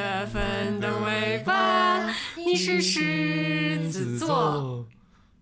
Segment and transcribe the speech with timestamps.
[0.00, 4.86] 月份的尾巴，你是狮子座。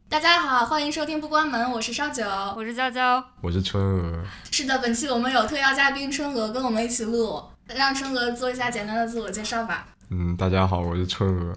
[0.08, 2.24] 大家好，欢迎收听不关门，我是烧酒，
[2.56, 4.24] 我是娇娇，我是春娥。
[4.50, 9.86] 是的，本期我们有特邀嘉宾春娥跟我们一起录，让春娥做一下简单的自我介绍吧。
[10.10, 11.56] 嗯，大家好，我是春娥。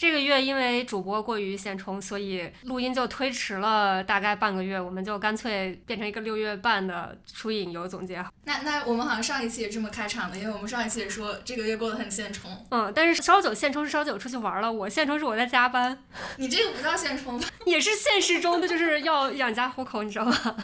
[0.00, 8.24] 这个月因为主播过于现充，所以录音就推迟了大概半个月，我们就干脆变成一个六月半的出引游总结。
[8.44, 12.50] 那那我们好像上一期也这么开场的，因为我们上一期也说这个月过得很现充。
[12.70, 16.02] 嗯，但是烧酒现充是烧酒出去玩了，我现充是我在加班。
[16.38, 20.56] 你这个不叫现充， 也是现实中的，就是要养家糊口，你知道吗？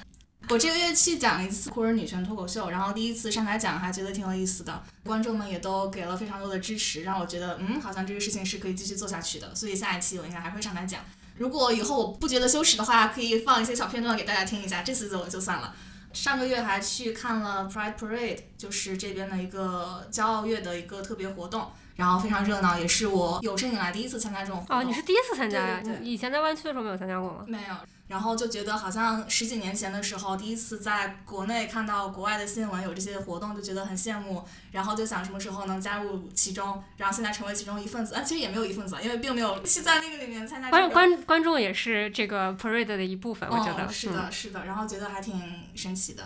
[0.48, 9.54] 我这个月去讲一次酷儿女权脱口秀，然后第一次上台讲还觉得挺有意思的，观众们也都给了非常多的支持，让我觉得嗯，好像这个事情是可以继续做下去的。
[9.54, 11.00] 所以下一期我应该还会上台讲。
[11.36, 14.82] 如果以后我不觉得羞耻的话，可以放一些小片段给大家听一下。
[14.82, 15.74] 这次就就算了。
[16.12, 24.78] 上个月还去看了 Pride Parade，就是这边的一个骄傲月的一个特别活动，然后非常热闹，也是我有生以来第一次参加这种活动。
[24.78, 25.80] 哦，你是第一次参加呀？
[25.84, 27.44] 对以前在湾区的时候没有参加过吗？
[27.46, 27.74] 没有，
[28.08, 38.14] 然后就觉得好像十几年前的时候，第一次在国内看到国外的新闻有这些活动，就觉得很羡慕，然后就想什么时候能加入其中，然后现在成为其中一份子。
[38.14, 40.94] 啊，其实也没有一份子，因为并没有是在那个里面参加、这观个。
[40.94, 43.84] 观观众也是这个 parade 的一部分，我觉得。
[43.84, 45.40] 哦，是的，是的，然后觉得还挺
[45.74, 46.22] 神奇的，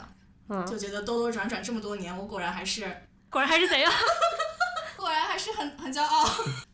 [0.48, 2.84] 嗯，就觉得兜兜转转这么多年，我果然还是，
[3.31, 3.91] 果然还是怎样？
[4.97, 6.28] 果然还是很很骄傲。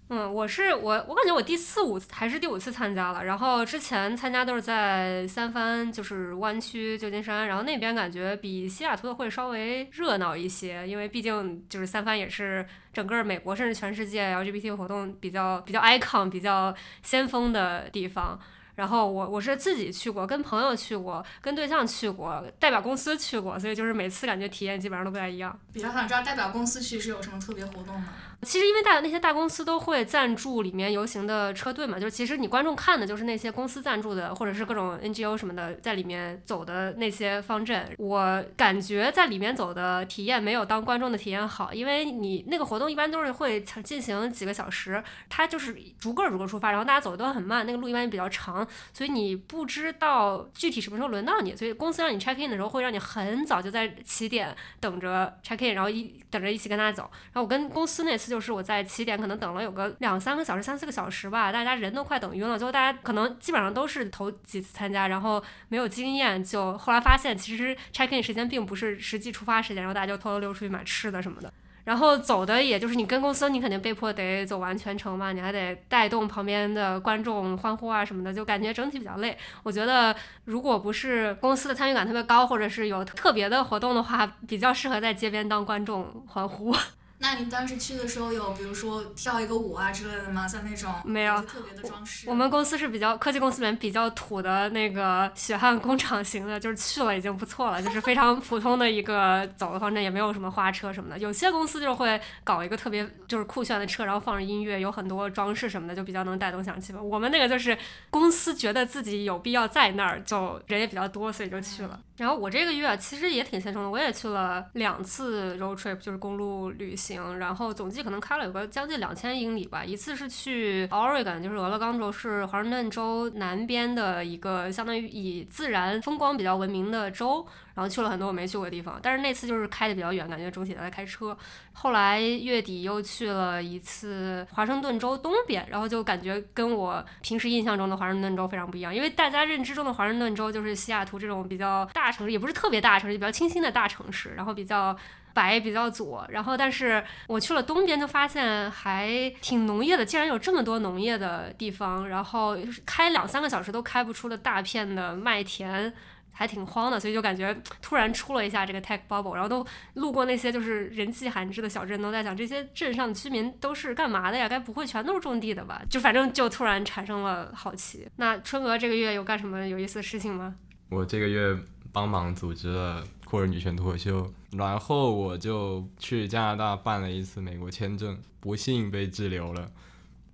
[0.08, 18.38] 嗯，我是我，我感觉我第四五还是第五次参加了，然后之前参加都是在三藩，就是湾区旧金山，然后那边感觉比西雅图的会稍微热闹一些，因为毕竟就是三藩也是整个美国甚至全世界 LGBT 活动比较比较 icon、比较先锋的地方。
[18.76, 25.58] 然后我我是自己去过，跟朋友去过，跟对象去过，代表公司去过，所以就是每次感觉体验基本上都不太一样。
[25.72, 28.12] 比较想知道代表公司去是有什么特别活动吗？
[28.42, 37.88] 其实因为大那些大公司都会赞助里面游行的车队嘛，就是其实你观众看的就是那些公司赞助的，或者是各种 NGO 什么的在里面走的那些方阵。
[37.98, 57.10] 我感觉在里面走的体验没有当观众的体验好，因为你那个活动一般都是会进行几个小时，它就是逐个逐个出发，然后大家走的都很慢，那个路一般也比较长，所以你不知道具体什么时候轮到你，所以公司让你 check in 的时候会让你很早就在起点等着 check in，然后一等着一起跟他走。
[57.32, 62.58] 然后我跟公司那次就是我在起点可能等了有个两三个小时、三四个小时吧，大家人都快等晕了。
[62.58, 71.52] 最后大家可能基本上都是头几次参加，然后没有经验，就后来发现其实 check in 时间并不是实际出发时间，然后大家就偷偷溜出去买吃的什么的。
[71.86, 79.38] 然后走的也就是你跟公司，你肯定被迫得走完全程嘛，你还得带动旁边的观众欢呼啊什么的，就感觉整体比较累。
[79.62, 80.14] 我觉得
[80.46, 86.74] 如果不是公司的参与感特别高，或者是有特别的活动的话，比较适合在街边当观众欢呼。
[87.18, 90.46] 那你当时去的时候有比如说跳一个舞啊之类的吗？
[90.46, 92.28] 像那种没有特别的装饰。
[92.28, 101.18] 我们公司是比较科技公司里面比较土的那个血汗工厂型的，就是去了已经不错了，就是非常普通的一个走的方阵，也没有什么花车什么的。
[101.18, 107.00] 有些公司就会搞一个特别就是酷炫的车，然后放着音乐，有很多装饰什么的，就比较能带动响气氛。
[107.00, 107.76] 我们那个就是
[108.10, 111.98] 公司觉得自己有必要在那儿，就人也比较多，所以就去了。
[112.16, 119.84] 然后我这个月其实也挺轻松的，我也去了两次 road trip，就是公路旅行，行然后总计可能开了有个将近两千英里吧。
[119.84, 128.98] 一次是去 Oregon，就是俄勒冈州，是华盛顿州南边的一个相当于以自然风光比较闻名的州，然后去了很多我没去过的地方。
[129.00, 131.36] 但是那次就是开的比较远，感觉整体在开车。
[131.72, 144.96] 后来月底又去了一次华盛顿州东边，然后就感觉跟我平时印象中的华盛顿州非常不一样，因为大家认知中的华盛顿州就是西雅图这种比较大城市，也不是特别大城市，比较清新的大城市，然后比较。
[145.36, 155.92] 白比较左，然后但是我去了东边就发现还挺农业的，竟然有这么多农业的地方，然后开两三个小时都开不出的大片的麦田。
[156.38, 164.46] 还挺荒的，所以就感觉突然出了一下这个 tech bubble，然后都路过那些就是人迹罕至的小镇，都在想这些镇上的居民都是干嘛的呀？
[164.46, 165.80] 该不会全都是种地的吧？
[165.88, 168.06] 就反正就突然产生了好奇。
[168.16, 170.54] 那春娥这个月有干什么有意思的事情吗？
[170.90, 171.56] 我这个月
[171.90, 179.70] 帮忙组织了或者女权脱口秀，然后我就去加拿大办了一次美国签证，不幸被滞留了，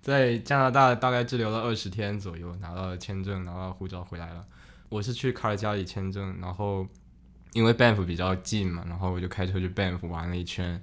[0.01, 4.45] 在加拿大大概滞留了二十天左右，拿到了签证，拿到护照回来了。
[4.89, 6.87] 我是去卡尔加里签证，然后
[7.53, 10.79] 因为 Banff 比较近嘛，然后我就开车去 Banff 玩了一圈。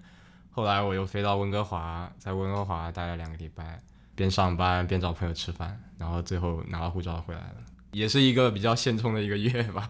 [0.51, 3.81] 后来我又飞到温哥华，在温哥华待了两个礼拜，
[4.17, 7.57] 边上班边找朋友吃饭，然后最后拿到护照回来了，
[7.93, 9.89] 也是一个比较现充的一个月吧。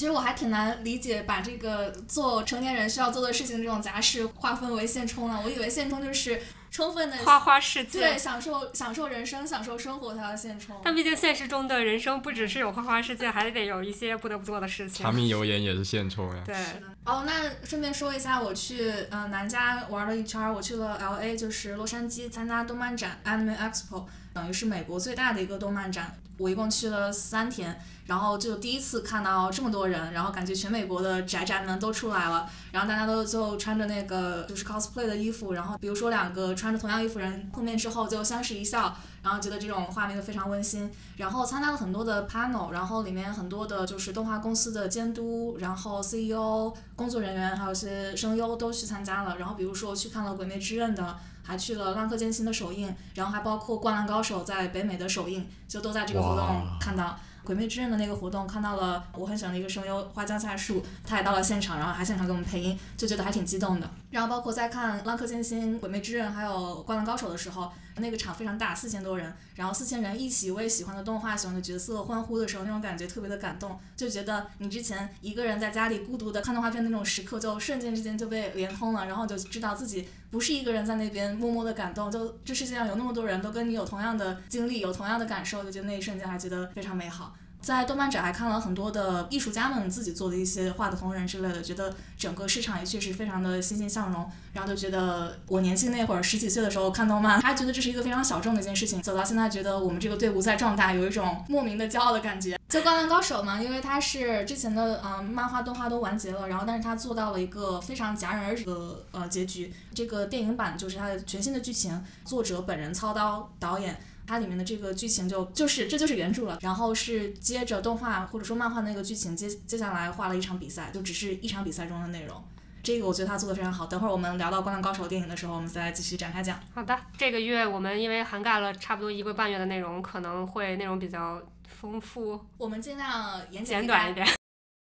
[0.00, 5.38] 其实我还挺难理解把这个做成年人需要做的事情这种杂事划分为现充了。
[5.44, 10.74] 我以为现充就是充分的花花世界，对，享受享受人生、享受生活才叫现充。
[10.82, 15.04] 但毕竟现实中的人生不只是有花花世界，还得有一些不得不做的事情。
[15.04, 16.42] 柴米油盐也是现充呀。
[16.46, 16.56] 对。
[17.04, 26.16] 哦，那顺便说一下，我去嗯南加玩了一圈，我去了 L A，就是洛杉矶参加动漫展 Anime Expo，等于是美国最大的一个动漫展。
[26.40, 27.78] 我一共去了三天。
[28.06, 40.90] 然后就第一次看到这么多人，然后感觉全美国的宅宅们都出来了，然后大家都就穿着那个就是 cosplay 的衣服，然后比如说两个穿着同样衣服人碰面之后就相视一笑，然后觉得这种画面就非常温馨。
[41.18, 49.36] 然后参加了很多的 panel，然后里面很多的就是动画公司的监督，然后 CEO 工作人员还有些声优都去参加了。
[49.38, 57.16] 然后比如说去看了《鬼灭之刃》的，还去了《浪客剑心》的首映，然后还包括《灌篮高手》在北美的首映，就都在这个活动看到。
[57.42, 63.90] 鬼灭之刃的那个活动看到了我很喜欢的一个声优花江夏树，他也到了现场，然后还现场给我们配音，就觉得还挺激动的。
[64.10, 66.52] 然后包括在看《浪客剑心》《鬼灭之刃》还有
[66.84, 67.72] 《灌篮高手》的时候。
[68.00, 87.34] 那个场非常大，四千多人，然后四千人一起为喜欢的动画、喜欢的角色欢呼的时候，那种感觉特别的感动，就觉得你之前一个人在家里孤独的看动画片那种时刻，就瞬间之间就被连通了，然后就知道自己不是一个人在那边默默的感动，就这世界上有那么多人都跟你有同样的经历，有同样的感受，就觉得那一瞬间还觉得非常美好。
[87.60, 94.30] 在动漫展还看了很多的艺术家们自己做的一些画的同人之类的，觉得整个市场也确实非常的欣欣向荣。
[94.52, 99.00] 然后就觉得我年轻那会儿十几岁的时候看动漫，还觉得这是一个非常小众的一件事情。
[99.00, 102.58] 走到现在，觉得我们这个队伍在壮大，有一种莫名的骄傲的感觉。
[102.68, 108.74] 就《灌篮高手》嘛，因为它是之前的嗯漫画动画都完结了，然后但是它做到了一个非常戛然而止的
[109.10, 109.72] 呃结局。
[109.94, 114.00] 这个电影版就是它的全新的剧情，作者本人操刀导演。
[114.30, 122.40] 它里面的这个剧情就就是这就是原著了，然后是接着动画或者说漫画那个剧情接接下来画了一场比赛，就只是一场比赛中的内容。
[122.80, 123.86] 这个我觉得他做的非常好。
[123.86, 126.60] 等会儿我们聊到《灌篮高手》电影的时候，我们再继续展开讲。
[126.72, 132.40] 好的，这个月我们因为涵盖了差不多一个半月的内容，可能会内容比较丰富。
[132.56, 134.24] 我们尽量简短一点。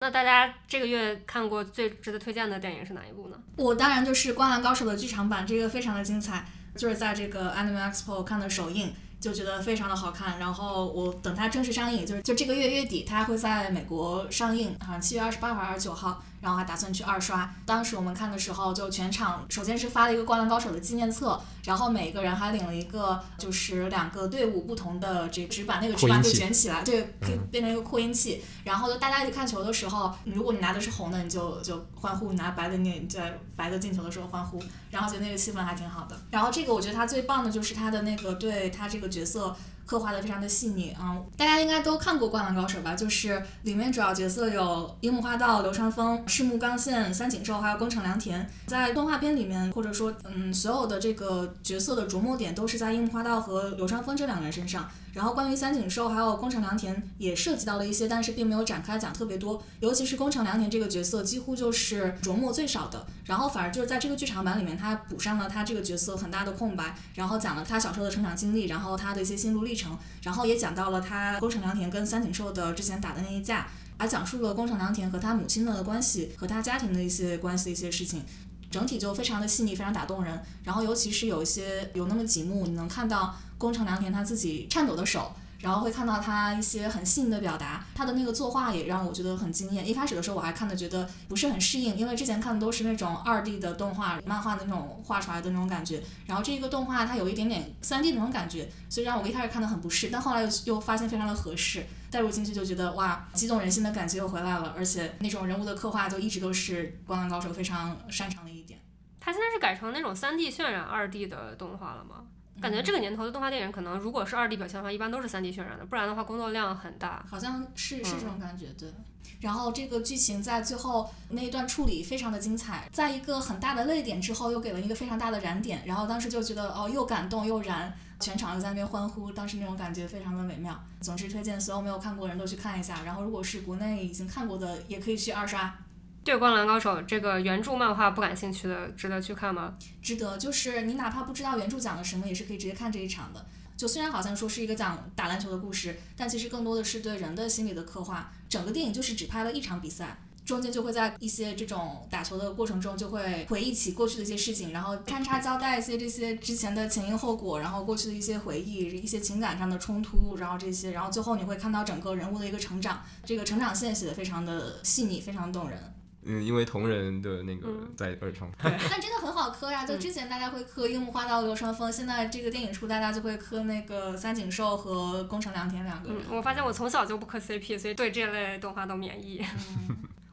[0.00, 3.40] 那大家这个月看过最值得推荐的电影是哪一部呢？
[3.56, 6.46] 我当然就是《灌篮高手》的剧场版，这个非常的精彩，
[6.76, 8.92] 就是在这个 Anime Expo 看的首映。
[9.20, 16.22] 就觉得非常的好看，然后我等它正式上映，就是就这个月月底，它会在美国上映，好像七月二十八号还是九号。
[16.40, 17.52] 然后还打算去二刷。
[17.64, 28.42] 当时我们看的时候，就全场首先是发了一个《灌篮高手》的纪念册，然后每个人还领了一个，就是两个队伍不同的这纸板，那个纸板就卷起来，对，可以变成一个扩音器。
[28.64, 34.62] 然后就大家一起看球的时候，如果你拿的是红的，你就就欢呼；你拿白的，你在白的进球的时候欢呼。
[34.90, 36.16] 然后觉得那个气氛还挺好的。
[36.30, 39.54] 然后这个我觉得他最棒的就是他的那个对他这个角色。
[39.90, 42.94] 刻画的非常的细腻啊，大家应该都看过《灌篮高手》吧？
[42.94, 48.48] 就是里面主要角色有樱木花道、流川枫、赤木刚宪、三井寿，还有宫城良田。
[48.68, 54.88] 在动画片里面，或者说，嗯，所有的这个角色的着墨点都是在樱木花道和流川枫这两个人身上。
[55.12, 59.60] 然后关于三井寿还有宫城良田也涉及到了一些，但是并没有展开讲特别多。
[59.80, 63.04] 尤其是宫城良田这个角色，几乎就是琢磨最少的。
[63.24, 69.79] 然后反而就是在这个剧场版里面，他补上了他这个角色很大的空白，然后讲了他小时候的成长经历，然后他的一些心路历程，
[70.22, 73.68] 然后也讲到了他宫城良田跟三井寿的之前打的那一架，
[73.98, 78.24] 还讲述了宫城良田和他母亲的关系和他家庭的一些关系的一些事情。
[78.70, 80.40] 整体就非常的细腻，非常打动人。
[80.62, 85.34] 然后尤其是有一些有那么几幕，你能看到宫城良田他自己颤抖的手。
[85.60, 89.86] 然后会看到他一些很细腻的表达，他的那个作画也让我觉得很惊艳。
[89.86, 96.02] 一开始的时候我还看的觉得不是很适应，因为之前看的都是那种二 D 的动画、漫画的那种画出来的那种感觉。
[96.26, 100.08] 然后这一个动画它有一点点三 D 那种感觉，所以让我一开始看的很不适。
[100.10, 104.74] 但后来又又发现非常的合适，带入进去就觉得哇，激动人心的感觉又回来了。
[104.76, 108.80] 而且那种人物的刻画就一直都是《灌篮高手》非常擅长的一点。
[109.20, 112.24] 它现在是改成那种三 D 渲染二 D 的动画了吗？
[112.60, 117.24] 感觉这个年头的动画电影，可能如果是二 D 表现的话，一般都是三 D 渲染的，不然的话工作量很大。
[117.28, 118.92] 好像是是这种感觉，对。
[119.40, 130.78] 然后这个剧情在最后那一段处理非常的精彩，在一个很大的泪点之后，又给了一个非常大的燃点，然后当时就觉得哦，又感动又燃，全场又在那边欢呼，当时那种感觉非常的美妙。
[131.00, 135.74] 总之推荐所有没有看过的人都去看一下，然后如果是国内已经看过的，也可以去二刷。
[136.22, 139.74] 对《灌篮高手》这个原著漫画不感兴趣的，值得去看吗？
[140.02, 143.44] 值得，就是你哪怕不知道原著讲了什么，也是可以直接看这一场的。
[143.76, 148.30] 就虽然好像说是一个讲打篮球的故事，但其实更多的是对人的心理的刻画。
[148.50, 165.78] 整个电影就是只拍了一场比赛，中间就会在一些这种打球的过程中，就会回忆起过去的一些事情，然后穿插交代一些这些之前的前因后果，然后过去的一些回忆、一些情感上的冲突，然后这些，然后最后你会看到整个人物的一个成长，这个成长线写的非常的细腻，非常动人。
[166.24, 169.86] 嗯，因为同人的那个嗯在二创， 但真的很好磕呀！
[169.86, 176.36] 就之前大家会磕樱木花道、流川枫，现在这个电影出，大家就会磕那个三井寿和宫城良田两个人嗯，。
[176.36, 179.44] 我发现我从小就不磕 CP，所以对这类动画都免疫。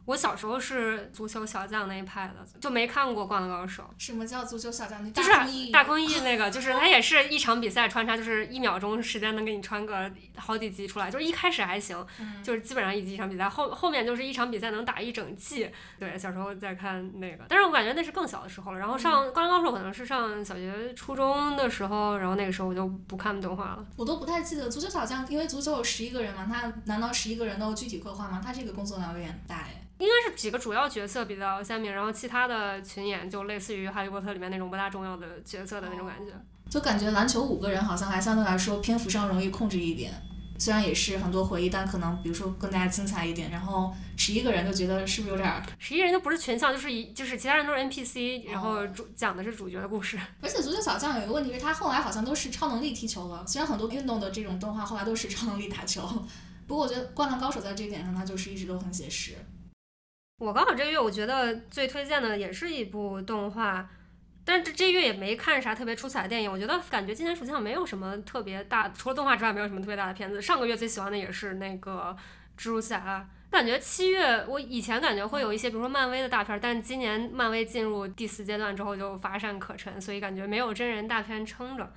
[0.08, 5.06] 我小时候是足球小将那一派的，就没看过《灌篮高手什么叫足球小将？
[5.06, 5.30] 你》，就是
[5.70, 15.70] 大空翼那个，就是它也是一场比赛穿插，就是一秒钟时间能给你穿个好几集出来，就是一开始还行，嗯就是基本上一集一场比赛，后后面就是一场比赛能打一整季。
[16.00, 18.80] 对，小时候在看那个，但是我感觉那是更小的时候了。
[18.80, 23.86] 然后上《灌篮高手》可能是上小学、初中的时候，然后那个时候我就不看动画了。
[23.98, 28.42] 我都不太记得足球小将，因为足球有十一个人嘛，他难道十一个人都具体刻画吗？
[28.42, 29.84] 他这个工作量有点大哎。
[30.00, 36.32] 应该是几个主要角色比较鲜明，然后其他的群演就类似于《哈利波特》里面那种不大重要的角色的那种感觉。
[36.70, 40.13] 就感觉篮球五个人好像还相对来说篇幅上容易控制一点，
[40.60, 43.50] 虽然也是很多回忆，但可能比如说更加精彩一点。
[43.50, 45.63] 然后十一个人就觉得是不是有点儿？
[45.80, 50.20] 十一人就不是群像，就是一就是其他人都是 NPC，然后主讲的是主角的故事。
[50.42, 53.44] 而且足球小将有一个问题是，他后来好像都是超能力踢球了。
[53.48, 56.01] 虽然很多运动的这种动画后来都是超能力打球，
[56.68, 59.34] 不过我觉得《灌篮高手》在这一点上，他就是一直都很写实。
[60.39, 63.89] 我刚好这个月我觉得最推荐的也是一部动画，
[64.46, 66.51] 但这这月也没看啥特别出彩的电影。
[66.51, 70.39] 我觉得感觉今年暑期档没有什么特别大，除了动画之外没有什么特别大的片子。
[70.39, 72.15] 上个月最喜欢的也是那个
[72.56, 73.27] 蜘蛛侠。
[73.50, 81.91] 感觉七月，我以前感觉会有一些，比如说漫威的大片，但今年漫威进入第四阶段之后就乏善可陈，所以感觉没有真人大片撑着。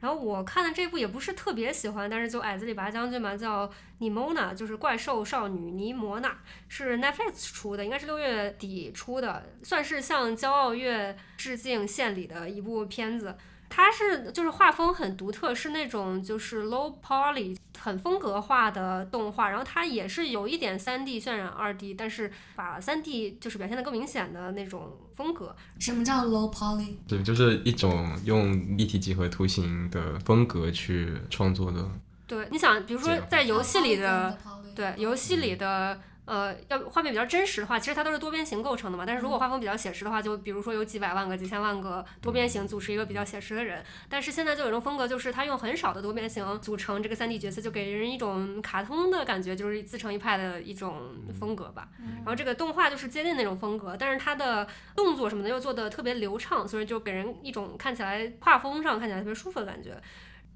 [0.00, 6.38] 然后我看的这部也不是特别喜欢，但是就矮子里拔将军嘛，叫尼莫娜，就是怪兽少女尼莫娜，
[6.68, 13.36] 是 Netflix 出的，应该是六月底出的，算是向骄傲月致敬献礼的一部片子。
[13.68, 25.54] 它是就是画风很独特，是那种就是 low poly 很风格化的动画，然后它也是有一点三 D 渲染二 D，但是把三 D 就是表现的更明显的那种风格。
[25.78, 26.94] 什么叫 low poly？
[27.06, 31.88] 对，就是一种用立体几何图形的风格去创作的。
[32.26, 34.36] 对，你想，比如说在游戏里的，
[34.74, 36.00] 对游戏里的。
[36.28, 39.04] 呃，要画面比较真实的话，其实它都是多边形构成的嘛。
[39.06, 43.82] 但是如果画风比较写实的话，就比如说有几百万个、几千万个多边形组成一个比较写实的人。
[44.10, 51.88] 但是现在就有一种风格，就是它用很少的多边形组成这个 3D 角色，就给人一种卡通的感觉，就是自成一派的一种风格吧。
[52.18, 59.98] 然后这个动画就是接近那种风格，但是它的动作什么的又做的特别流畅，所以就给人一种看起来画风上看起来特别舒服的感觉。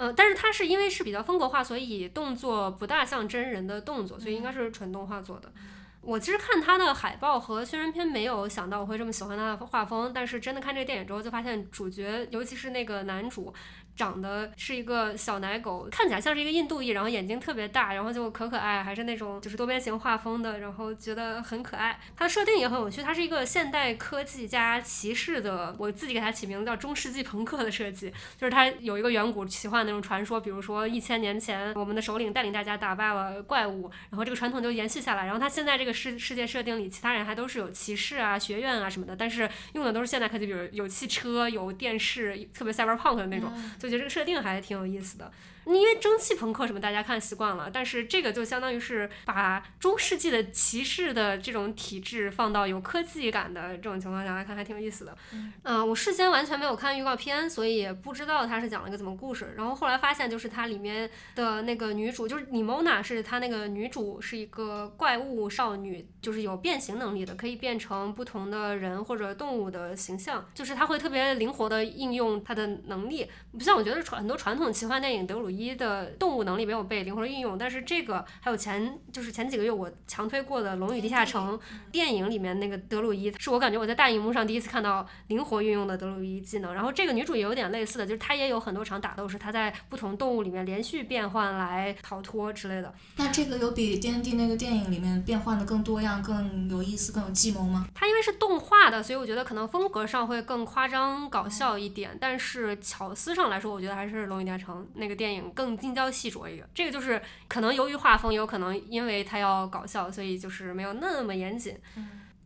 [0.02, 5.52] 嗯，但是它是因为是比较风格化，所以动作不大像真人的动作，所以应该是纯动画做的。
[6.00, 13.54] 我其实看它的海报和宣传片，没有想到我会这么喜欢它的画风，但是真的看这个电影之后，就发现主角，尤其是那个男主，
[13.94, 21.98] 长得是一个小奶狗，看起来像是一个印度裔，然后眼睛特别大，然后就可可爱，还是那种就是多边形画风的，然后觉得很可爱。
[22.16, 45.30] 它的设定也很有趣，它是一个现代科技加骑士的，我自己给它起名字叫中世纪朋克的设计，就是它有一个远古奇幻那种传说，比如说一千年前我们的首领带领大家打败了怪物，然后这个传统就延续下来，然后它现在这个世世界设定里，其他人还都是有骑士啊、学院啊什么的，但是用的都是现代科技，比如有汽车、有电视，特别 cyberpunk 的那种，所就觉得这个设定还挺有意思的。
[45.66, 55.16] 因为蒸汽朋克什么大家看习惯了，但是这个就相当于是把中世纪的骑士的这种体制放到有科技感的这种情况下来看，还挺有意思的。
[55.62, 59.54] 嗯、我事先完全没有看预告片，所以也不知道它是讲了一个怎么故事。
[59.56, 73.28] 然后后来发现，就是它里面的那个女主，就是你 m o n a，是她那个女主是一个怪物少女，就是有变形能力的，可以变成不同的人或者动物的形象，就是她会特别灵活的应用她的能力。
[73.52, 81.58] 不像我觉得传很多传统奇幻电影德鲁伊的动物能力没有被灵活的应用，但是这个还有前就是前几个月我强推过的《龙与地下城》
[81.90, 86.74] 电影里面那个德鲁伊，是我感觉我在大荧幕上第一次看到灵活运用的德鲁伊技能。
[86.74, 92.94] 然后这个女主也有点类似的，就是她也有很多场打斗是她在不同动物里面连续变换来逃脱之类的。
[93.16, 97.86] 那这个有比 D N D 那个电影里面变换的更多样、更有意思、更有计谋吗？
[97.94, 106.68] 它因为是动画的，所以我觉得可能风格上会更夸张搞笑一点，但是巧思上来说，我觉得还是《龙与地下城》那个电影更精雕细琢一个。
[106.74, 111.76] 这个就是可能由于画风，有可能因为它要搞笑，所以就是没有那么严谨。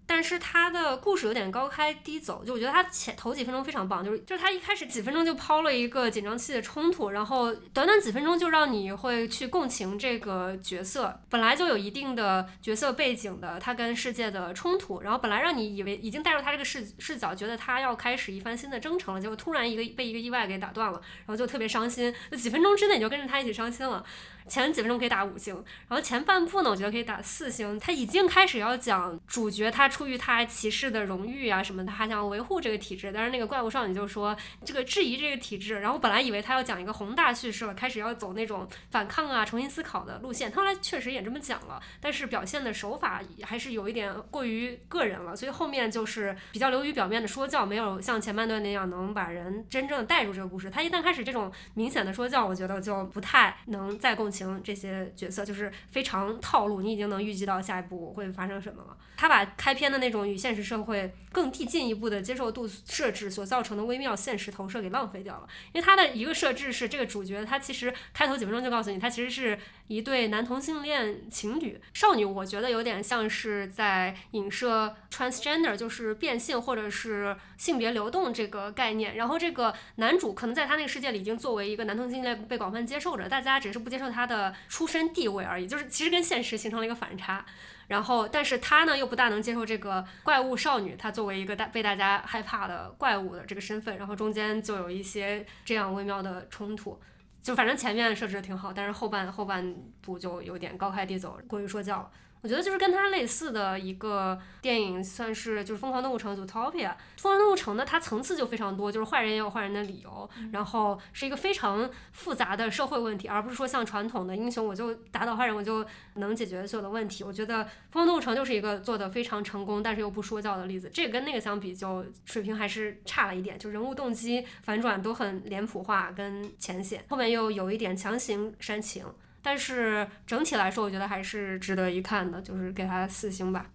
[0.07, 24.05] 但是他的故事有点高开低走，就我觉得他前头几分钟非常棒，就是就是他一开始几分钟就抛了一个紧张期的冲突，然后短短几分钟就让你会去共情这个角色，本来就有一定的角色背景的他跟世界的冲突，然后本来让你以为已经带入他这个视视角，觉得他要开始一番新的征程了，结果突然一个被一个意外给打断了，然后就特别伤心，那几分钟之内你就跟着他一起伤心了。
[24.49, 25.55] 前几分钟可以打五星，
[25.89, 27.79] 然后前半部呢，我觉得可以打四星。
[27.81, 33.11] 他已经开始要讲主角他出于他骑士的荣誉啊什么他还想维护这个体制。
[33.13, 35.81] 但是那个怪物少女就说这个质疑这个体制。
[35.81, 40.49] 然后本来以为他要讲一个宏大叙事了，开始要走那种反抗啊、重新思考的路线。
[40.49, 45.35] 他后来确实也这么讲了，但是表现的手法还是有一点过于个人了。
[45.35, 50.71] 所以后面就是比较流于表面的说教，没有像前半段那样能把人真正带入这个故事。
[50.71, 54.31] 他一旦开始这种明显的说教，我觉得就不太能再共。
[54.37, 58.97] 情这些角色就是非常套路，你已经能预计到下一步会发生什么了。
[59.17, 65.49] 他把开篇的那种与现实社会更递进一步的接受度设置所造成的微妙现实投射给浪费掉了。
[65.73, 72.27] 因为他的一个设置是这个主角，他其实开头几分钟就告诉你，他其实是一对男同性恋情侣少女。
[72.27, 79.17] 我觉得有点像是在影射 transgender，就是变性或者是性别流动这个概念。
[79.17, 84.26] 然后这个男主可能在他那个世界里已经作为一个男同性恋被广泛接受着，大家只是不接受他。
[84.27, 87.47] 的出身地位而已，就是其实跟现实形成了一个反差。
[87.89, 93.97] 然后，但是他呢又不大能接受这个怪物少女，她作为一个大被大家害怕的怪物的这个身份。
[93.97, 97.01] 然后中间就有一些这样微妙的冲突。
[97.41, 102.11] 就反正前面设置的挺好，但是后半后半部就有点高开低走，过于说教了。
[102.43, 106.89] 我觉得就是跟它类似的一个电影，算是就是《疯狂动物城》《Zootopia》。
[107.17, 117.25] 《疯狂动物城》呢，它层次就非常多，就是坏人也有坏人的理由，然后是一个非常复杂的社会问题，而不是说像传统的英雄，我就打倒坏人，我就能解决所有的问题。
[117.25, 120.89] 我觉得《疯狂动物城》就是一个做的非常成功，但是又不说教的例子。
[120.93, 129.05] 这个跟那个相比，就水平还是差了一点，就人物动机反转都很脸谱化跟浅显，后面又有一点强行煽情。
[129.47, 133.71] 但是整体来说，我觉得还是值得一看的，就是给它四星吧。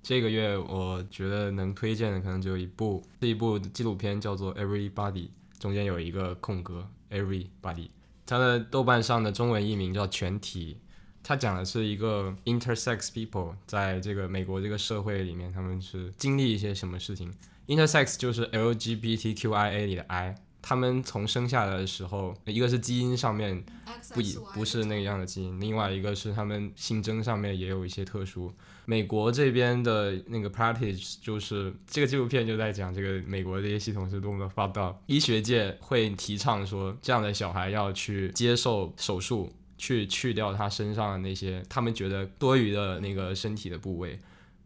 [0.00, 5.12] 这个月我觉得能推荐的可能只有一部，这一部纪录片叫做《Everybody》，
[5.58, 7.88] 中间有一个空格，Everybody。
[8.24, 10.78] 它的豆瓣上的中文译名叫全体，
[11.20, 17.34] 它讲的是一个 intersex people 在这个美国这个社会里面，他们是经历一些什么事情。
[17.66, 20.36] intersex 就是 LGBTQIA 里的 I。
[20.68, 23.64] 他们从生下来的时候，一个是基因上面
[24.12, 24.20] 不
[24.52, 28.52] 不是那样的基因，另外一个是他们性征上面也有一些特殊。
[28.84, 34.92] 美国这边的那个 practice 就是这个纪录片就在讲这个美国这些系统是多么的发达。
[35.06, 44.18] 医学界会提倡说，这样的小孩要去接受手术，去去掉他身上的那些他们觉得多余的那个身体的部位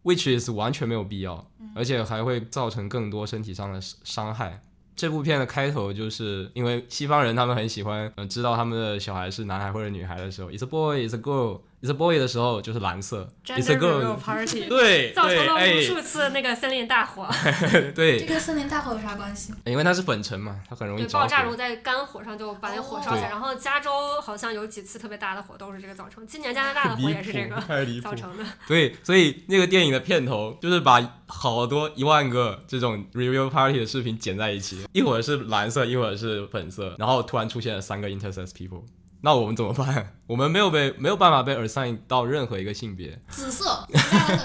[0.02, 4.62] ，which is 完全没有必要，而且还会造成更多身体上的伤害。
[5.00, 11.60] 这部片的开头就是因为西方人他们很喜欢，嗯，知道他们的小孩是男孩或者女孩的时候，It's a boy, It's a girl。
[11.82, 17.26] It's a boy 的时候就是蓝色，It's a girl party， 对， 造成了无数次那个森林大火。
[17.96, 19.54] 对，这跟森林大火有啥关系？
[19.64, 21.42] 因为它是粉尘嘛，它很容易爆炸。
[21.42, 23.90] 如果在干火上就把那火烧起来，然后加州
[24.20, 26.26] 好像有几次特别大的火都是这个造成。
[26.26, 27.56] 今年加拿大的火也是这个
[28.02, 28.44] 造成的。
[28.68, 38.82] 对，所以那个电影的片头就是把好多一万个这种 review party 的视频剪在一起，一会儿是蓝色，一会儿是粉色，然后突然出现了三个 intersex people。
[39.22, 40.16] 那我们怎么办？
[40.26, 43.20] 我们没有被没有办法被 assign 到任何一个性别。
[43.28, 43.86] 紫色？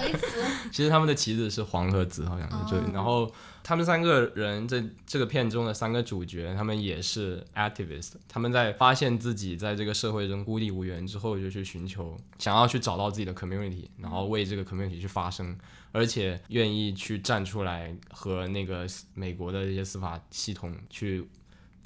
[0.70, 2.92] 其实他们的旗子是黄和紫，好像是对。
[2.92, 8.12] 然后他们三个人这这个片中的三个主角，他们也是 activist。
[8.28, 15.56] 他们在发现自己在这个社会中孤立无援之后，就去寻求，想要去找到自己的 community，然后为这个 community 去发声，
[15.92, 21.26] 而且愿意去站出来和那个美国的一些司法系统去。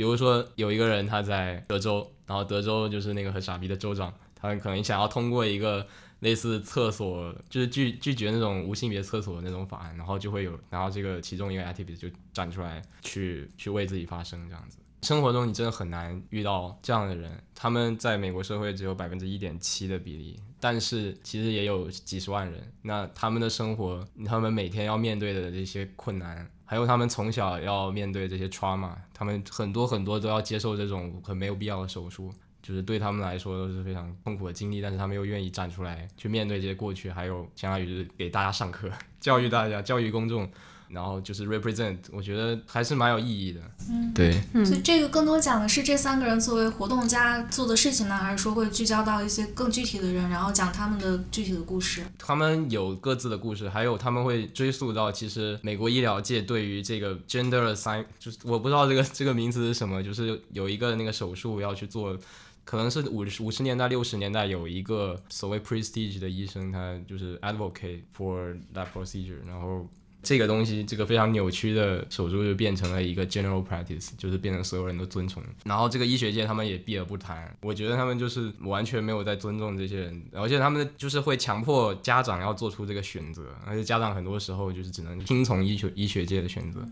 [0.00, 5.86] 比如说有一个人他在德州，然后德州就是那个很傻逼的州长，他可能想要通过一个
[6.20, 14.78] 类似厕所，就是拒拒绝那种无性别厕所的那种法案，然后就会有，然后这个其中一个 activist 就站出来去去为自己发声这样子。
[15.02, 22.72] 生活中你真的很难遇到这样的人，他们在美国社会只有百分之一点七的比例，但是其实也有几十万人。
[22.82, 26.48] 那他们的生活，他们每天要面对的这些困难。
[26.66, 32.30] 还有他们从小要面对这些 trauma，他们很多很多都要接受这种很没有必要的手术，
[32.62, 34.80] 就是对他们来说都是非常痛苦的经历。
[34.80, 40.48] 但是他们又愿意站出来去面对这些过去，还有相当于是给大家上课， 教育大家，教育公众。
[40.92, 43.60] 然后就是 represent，我觉得还是蛮有意义的。
[43.88, 44.32] 嗯，对，
[44.64, 52.02] 所以这个更多讲的是这三个人作为活动家做的事情呢，还是说会聚焦到一些更具体的人，然后讲他们的具体的故事？
[52.18, 62.18] 他们有各自的故事，还有他们会追溯到其实美国医疗界对于这个 gender assign，就是我不知道这个这个名词是什么，就是有一个那个手术要去做。
[62.62, 69.88] 可能是五十五十年代六十年代有一个所谓 prestige 的医生，他就是 advocate for that procedure，然后
[70.22, 75.42] 这个东西这个非常扭曲的手术就变成了一个 general practice，就是变成所有人都遵从。
[75.64, 86.86] 然后这个医学界他们也避而不谈，我觉得他们就是完全没有在尊重这些人，而且他们就是会强迫家长要做出这个选择，而且家长很多时候就是只能听从医学医学界的选择。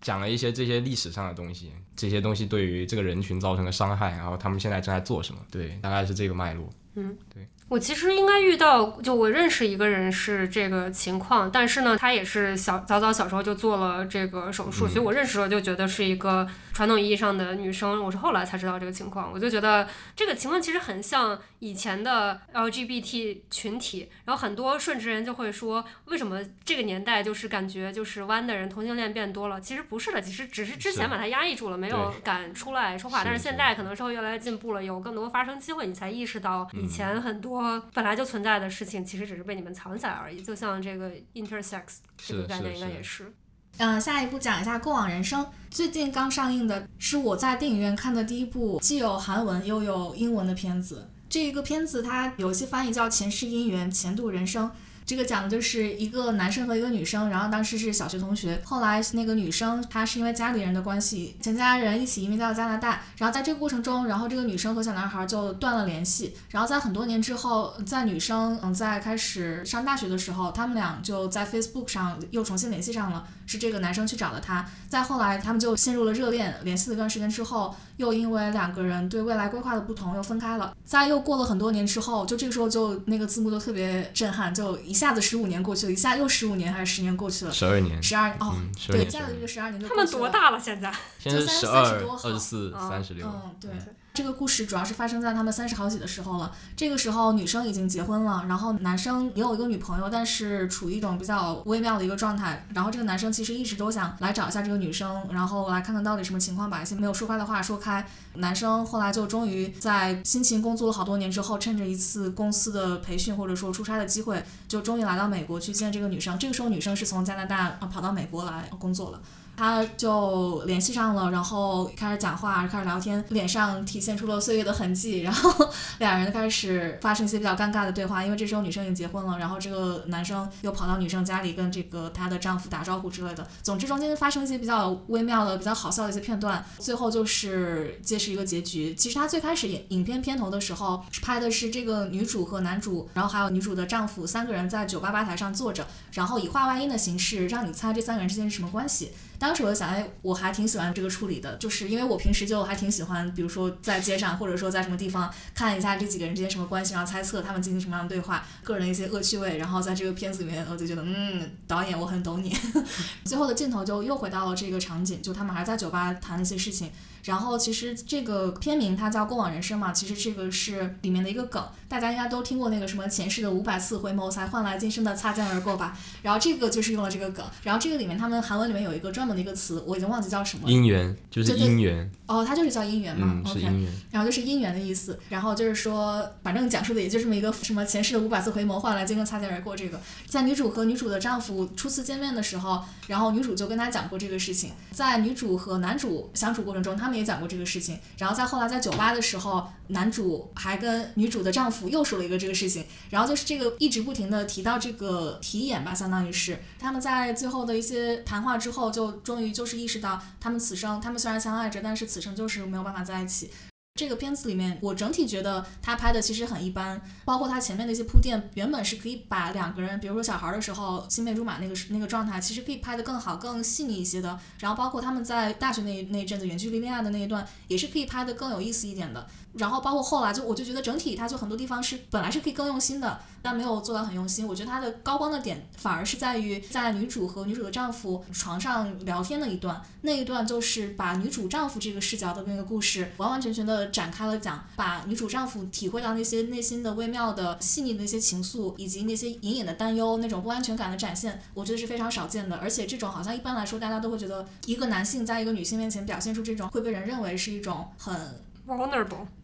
[0.00, 5.40] 讲了一些这些历史上的东西，这些东西对于这个人群造成的伤害，然后他们现在正在做什么？
[5.50, 6.70] 对，大概是这个脉络。
[6.94, 7.48] 嗯，对。
[7.68, 18.02] 我其实应该遇到，就我认识一个人是这个情况，但是呢，他也是小早早小时候就做了这个手术，所以我认识了就觉得是一个传统意义上的女生。
[18.02, 24.08] 我是后来才知道这个情况，我就觉得这个情况其实很像以前的 LGBT 群体。
[24.24, 29.60] 然后很多顺直人就会说，为什么这个年代就是感觉就是弯的人同性恋变多了？
[29.60, 33.22] 其实不是的，其实只是之前把它压抑住了，没有敢出来说话。
[33.22, 37.57] 但是现在可能社会越来越进步了，有更多发声机会，你才意识到以前很多。
[37.92, 40.42] 本来就存在的事情，其实只是被你们藏起来而已。
[40.42, 41.82] 就像这个 intersex
[42.16, 43.32] 这个概念，应该也是。
[43.78, 51.08] 嗯，下一步讲一下《过往人生》，最近刚上映的是我在电影院看的第一部既有韩文又有英文的片子。
[51.28, 54.66] 这一个片子它有些翻译叫《前世姻缘，前度人生》。
[55.08, 58.60] 这个讲的就是一个男生和一个女生，然后当时是小学同学。
[58.62, 63.00] 后来那个女生她是因为家里人的关系，全家人一起移民到加拿大。
[63.16, 66.36] 然后在这个过程中，然后这个女生和小男孩就断了联系。
[66.50, 73.26] 然后在很多年之后，在女生嗯在开始上大学的时候，他们俩就在 Facebook 上又重新联系上了。
[73.46, 74.68] 是这个男生去找了她。
[74.90, 80.74] 再后来，他们就陷入了热恋，联系了一段时间之后，又因为两个人对未来规划的不同，又分开了。
[80.84, 84.98] 在又过了很多年之后，就这个时候就那个字幕就特别震撼，就一。
[84.98, 87.52] 下子十五年过去了，一下又十五年还是十年过去了？
[87.52, 88.52] 十二年，十二哦，
[88.88, 90.58] 对，一下子这个十二年就他们多大了？
[90.58, 90.92] 现在？
[91.20, 91.84] 现在十二、
[92.24, 93.24] 二十四、三十六。
[93.24, 93.70] 嗯，对。
[94.18, 96.50] 这个故事主要是发生在他们三十好几的时候了。
[96.76, 102.66] 这个时候，女生已经结婚了，然后男生也有一个女朋友，但是处于一种比较微妙的一个状态。
[102.74, 108.04] 然后这个男生其实一直都想来找一下这个女生，然后来看看到底什么情况，把一些没有说开的话说开。
[108.34, 116.36] 男生后来就终于在辛勤工作了好多年之后，趁着一次公司的培训或者说出差的机会，就终于来到美国去见这个女生。
[116.40, 119.20] 这个时候，女生是从加拿大啊跑到美国来工作了。
[119.58, 125.68] 他就联系上了，然后开始讲话，开始聊天，脸上体现出了岁月的痕迹，然后
[125.98, 138.94] 两人开始发生一些比较尴尬的对话，因为这时候女生已经结婚了，然后这个男生又跑到女生家里跟这个她的丈夫打招呼之类的，总之中间发生一些比较微妙的、比较好笑的一些片段，最后就是揭示一个结局。
[138.94, 149.10] 其实他最开始影影片片头的时候拍的是这个女主和男主，然后还有女主的丈夫三个人在酒吧吧台上坐着，然后以画外音的形式让你猜这三个人之间是什么关系。
[149.38, 162.54] 当时我就想，哎，我还挺喜欢这个处理的，就是因为我平时就还挺喜欢，比如说在街上或者说在什么地方看一下这几个人之间什么关系，然后猜测他们进行什么样的对话，个人的一些恶趣味，然后在这个片子里面，我就觉得，嗯，导演我很懂你。
[163.24, 166.90] 最后的镜头就又回到了这个场景，就他们还在酒吧谈一些事情。
[167.28, 175.94] 然后其实这个片名它叫《过往人生》嘛，其实这个是里面的一个梗，大家应该都听过那个什么前世的五百次回眸才换来今生的擦肩而过吧。
[176.22, 180.66] 然后这个就是用了这个梗，然后这个里面他们韩文里面有一个专门的一个词，我已经忘记叫什么。
[180.66, 182.10] 姻缘就是姻缘。
[182.28, 183.42] 哦，它就是叫姻缘嘛。
[183.44, 183.92] 嗯，是姻缘。
[184.12, 197.98] 然后就是姻缘的意思，然后就是说，反正讲述的也就这么一个什么前世的五百次回眸换来今生擦肩而过这个，在女主和女主的丈夫初次见面的时候，然后女主就跟他讲过这个事情，在女主和男主相处过程中，他们也讲过这个事情。
[198.18, 213.48] 然后在后来在酒吧的时候，男主还跟女主的丈夫又说了一个这个事情，然后就是这个一直不停的提到这个题眼吧，相当于是他们在最后的一些谈话之后，就终于就是意识到他们此生他们虽然相爱着，但是此此生就是没有办法在一起。
[213.94, 224.38] 这个片子里面，我整体觉得他拍的其实很一般，包括他前面的一些铺垫，原本是可以把两个人，比如说小孩的时候青梅竹马那个那个状态，其实可以拍的更好、更细腻一些的。
[224.60, 229.26] 然后包括他们在大学那那一阵子远距离恋爱的那一段，也是可以拍的更有意思一点的。
[229.54, 234.46] 然后包括后来，就我就觉得整体它就很多地方是本来是可以更用心的，但没有做到很用心。
[234.46, 252.56] 我觉得它的高光的点反而是在于在女主和女主的丈夫床上聊天的一段，那一段就是把女主丈夫这个视角的那个故事完完全全的展开了讲，把女主丈夫体会到那些内心的微妙的细腻的那些情愫，以及那些隐隐的担忧、那种不安全感的展现，我觉得是非常少见的。
[252.56, 258.14] 而且这种好像一般来说大家都会觉得，一个男性在一个女性面前表现出这种，会被人认为是一种很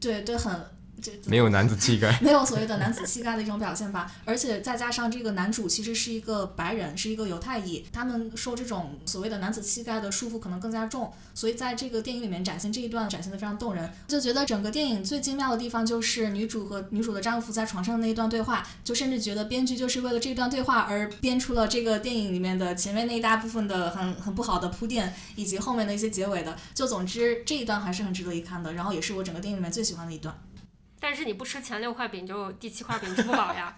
[0.01, 0.84] 对对很。
[1.27, 4.11] 没有男子气概， 没有所谓的男子气概的一种表现吧。
[4.25, 11.13] 而且再加上这个男主其实是一个白人，是一个犹太裔，他们受这种所谓的男子气概的束缚可能更加重。
[11.35, 13.91] 所以在这个电影里面展现这一段，展现的非常动人。
[14.07, 26.57] 就觉得整个电影最精妙的地方就是女主和女主的丈夫在床上的那一段对话，就甚至觉得编剧就是为了这段对话而编出了这个电影里面的前面那一大部分的很很不好的铺垫，以及后面的一些结尾的。
[26.75, 30.35] 就总之这一段还是很值得一看的，然后也是我整个电影里面最喜欢的一段。
[31.05, 33.77] 但是你不吃前六块饼，就第七块饼吃不饱呀。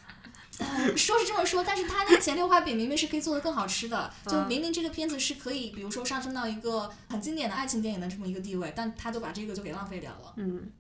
[0.97, 10.35] 说是这么说，但是他那前六块饼明明是可以做的更好吃的，就明明这个片子是可以，比如说上升到一个很经典的爱情电影的这么一个地位，但他就把这个就给浪费掉了。
[10.37, 10.71] 嗯，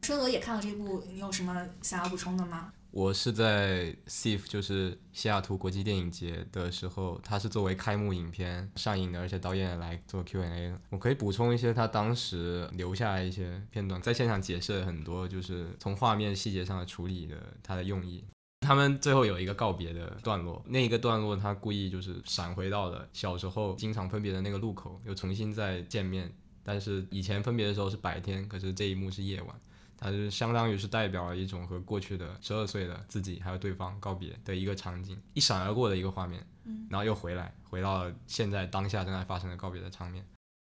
[0.00, 2.72] 春娥也看了这部，你有什么想要补充的吗？
[2.92, 10.80] 我是在 SIF，就是西雅图国际电影节的时候，它是作为开幕影片上映的，而且导演来做 Q&A 的。
[10.90, 18.24] 我可以补充一些他当时留下来一些片段，在现场解释了很多，就是从画面细节上的处理的他的用意。
[18.66, 26.30] 他们最后有一个告别的段落，那一个段落他故意就是闪回到了小时候经常分别的那个路口，又重新再见面，
[26.64, 29.60] 但是以前分别的时候是白天，可是这一幕是夜晚。
[30.00, 40.24] 它就相当于是代表了一种和过去的十二岁的自己还有对方告别的一个场景，一闪而过的一个画面，嗯然后又回来，回到了现在当下正在发生的告别的场面。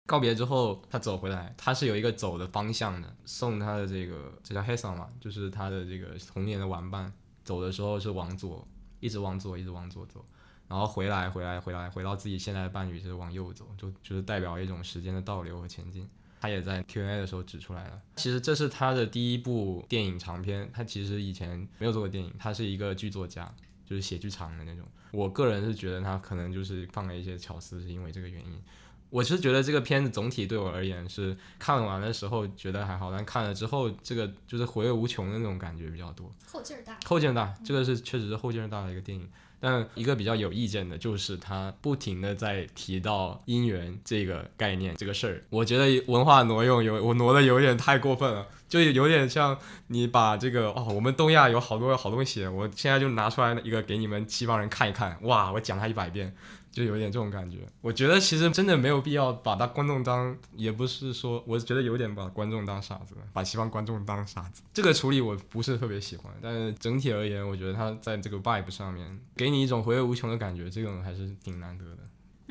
[0.08, 7.14] 告别之后，他走回来，他是有一个走的方向的，送他的这个这叫 Hasan 嘛，就是他的这个童年的玩伴，
[7.46, 8.68] 走的时候是往左，
[9.00, 10.26] 一直往左，一直往左走，
[10.68, 16.10] 然后回来，回来，回来，回到自己现在的伴侣是往右走，就就是代表一种时间的倒流和前进。
[16.42, 23.54] 他也在 Q&A 的时候指出来了，其实这是他的第一部电影长片，他其实以前没有做过电影，他是一个剧作家，
[23.86, 24.84] 就是写剧场的那种。
[25.12, 28.60] 我个人是觉得他可能就是放了一些巧思，是因为这个原因。
[29.12, 36.32] 我是觉得这个片子总体对我而言是看完的时候觉得还好，但看了之后这个就是回味无穷的那种感觉比较多。
[36.48, 39.30] 后劲儿大，后劲儿大，这个是确实是后劲儿大的一个电影。
[39.62, 56.36] 但一个比较有意见的就是他不停的在提到姻缘这个概念这个事儿，我觉得文化挪用有我挪的有点太过分了，就有点像你把这个哦，我们东亚有好多好东西，我现在就拿出来一个给你们西方人看一看，哇，我讲他一百遍。
[56.72, 66.34] 就有点这种感觉，我觉得其实真的没有必要把他观众当，也不是说，我觉得有点把观众当傻子，把西方观众当傻子，这个处理我不是特别喜欢。
[66.42, 71.98] 但是整体而言，我觉得他在这个 vibe 上面给你一种回味无穷的感觉，这种还是挺难得的。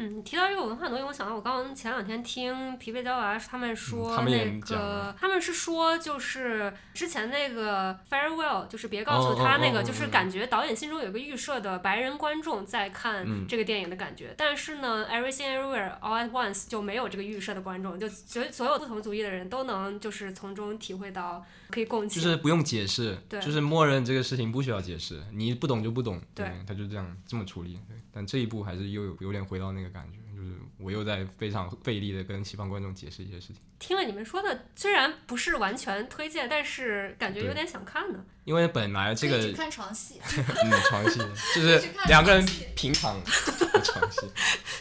[0.02, 29.90] 嗯，提到这个文化挪用，我想到我刚刚前两天听疲惫娇娃他们说那个，他们是说就是之前那个 farewell，就是别告诉他那个，就是感觉导演心中有个预设的白人观众在看这个电影的感觉，但是呢，everything everywhere all at once 就没有这个预设的观众，就所所有不同族裔的人都能就是从中体会到可以共情，就是不用解释，对，就是默认这个事情不需要解释，你不懂就不懂，对，他就这样这么处理，对，但这一步还是又有有点回到那个。
[29.90, 33.57] 感觉就是我又在非常费力的跟西方观众解释一些事情。
[33.81, 38.25] 听了你们说的，虽然不是完全推荐，但是感觉有点想看呢。
[38.44, 41.18] 因为本来这个看床戏， 嗯，床戏
[41.55, 42.46] 就是两个人
[42.77, 44.20] 平躺床戏。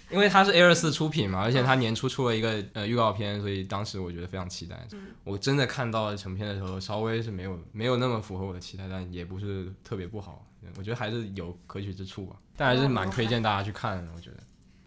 [0.10, 4.88] 因为它是 A 二四出品嘛，而且它年初出了一个呃预告片，所以当时我觉得非常期待。
[5.24, 10.46] 我真的看到成片的时候，稍微是没有没有那么符合我的期待，但也不是特别不好。
[10.78, 14.12] 我觉得还是有可取之处吧，但还是蛮推荐大家去看的。
[14.16, 14.38] 我觉得。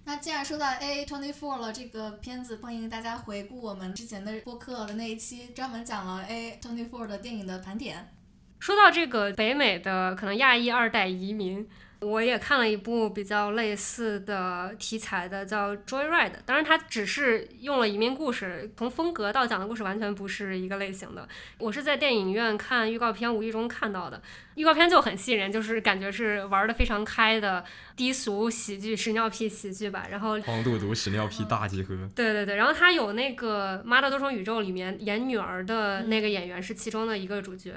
[0.05, 8.15] 那既然说到 A Twenty Four 了，这个片子欢迎大家回顾我们之前的播客的那一期，专门讲了 A Twenty Four 的电影的盘点。
[8.59, 11.69] 说到这个北美的可能亚裔二代移民。
[12.01, 16.31] 我也看了一部比较类似的题材的，叫《Joyride》。
[16.45, 21.29] 当然，它只是用了移民故事，从风格到讲的故事完全不是一个类型的。
[21.59, 24.21] 我是在电影院看预告片，无意中看到的。
[24.55, 27.65] 预告片就很吸引人，就是感觉是玩的非常开的
[27.97, 30.07] 低俗喜剧、屎尿屁喜剧吧。
[30.11, 31.97] 然后黄赌毒屎尿屁大集合。
[32.15, 37.75] 对对对，然后他有那个《妈的多重宇宙》里面演女儿的那个演员是其中的一个主角。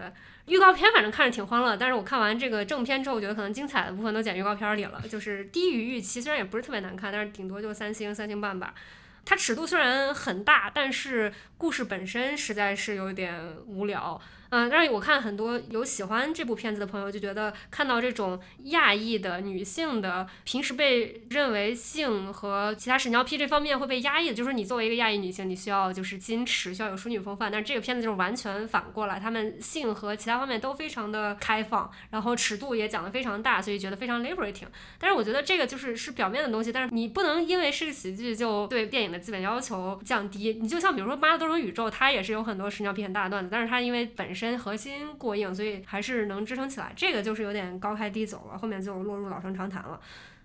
[0.48, 8.76] 预告片反正看着挺欢乐，但是我看完这个正片之后，我觉得可能精彩的部分都剪预告片里了，就是低于预期，虽然也不是特别难看，但是顶多就三星三星半吧。
[9.28, 13.34] 它尺度虽然很大，但是故事本身实在是有点
[13.66, 14.22] 无聊。
[14.50, 27.52] 嗯，但是我看很多有喜欢这部片子的朋友就觉得，看到这种亚裔的女性的平时被认为性和其他屎尿屁这方面会被压抑的，就是你作为一个亚裔女性，你需要就是矜持，需要有淑女风范。
[27.52, 34.68] 但是这个片子就是完全反过来，他们性和其他方面都非常的开放，然后尺度也讲得非常大，所以觉得非常 liberating。
[35.00, 40.58] 但是我觉得这个就是是表面的东西，但是你不能因为是个喜剧就对电影的基本要求降低。
[40.62, 46.92] 你就像比如说《妈的多重宇宙》，它也是有很多屎尿屁很大的段子，但是它因为本身核心过硬，所以还是能支撑起来。
[46.96, 50.00] 这个就是有点高开低走了，后面就落入老生常谈了。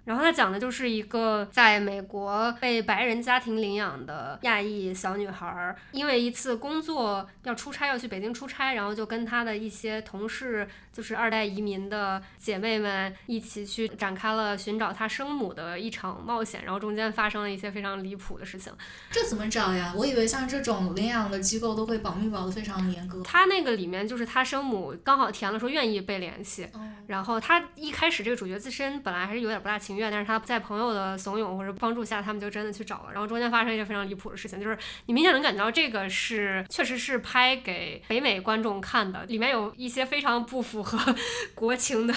[0.04, 18.72] 然后他讲的就是一个在美国被白人家庭领养的亚裔小女孩儿，因为一次工作要出差，要去北京出差，然后就跟她的一些同事，就是二代移民的姐妹们一起去展开了寻找她生母的一场冒险，然后中间发生了一些非常离谱的事情。
[19.10, 19.92] 这怎么找呀？
[19.96, 23.22] 我以为像这种领养的机构都会保密保的非常严格。
[23.22, 33.12] 他那个里面就是他生母刚好填了说愿意被联系，哦然后他一开始这个主角自身本来还是有点不大情愿，但是他在朋友的怂恿或者帮助下，他们就真的去找了。
[33.12, 40.98] 然后中间发生一些非常离谱的事情，就是你明显能感觉到这个是确实是拍给北美观众看的，里面有一些非常不符合
[41.54, 42.14] 国情的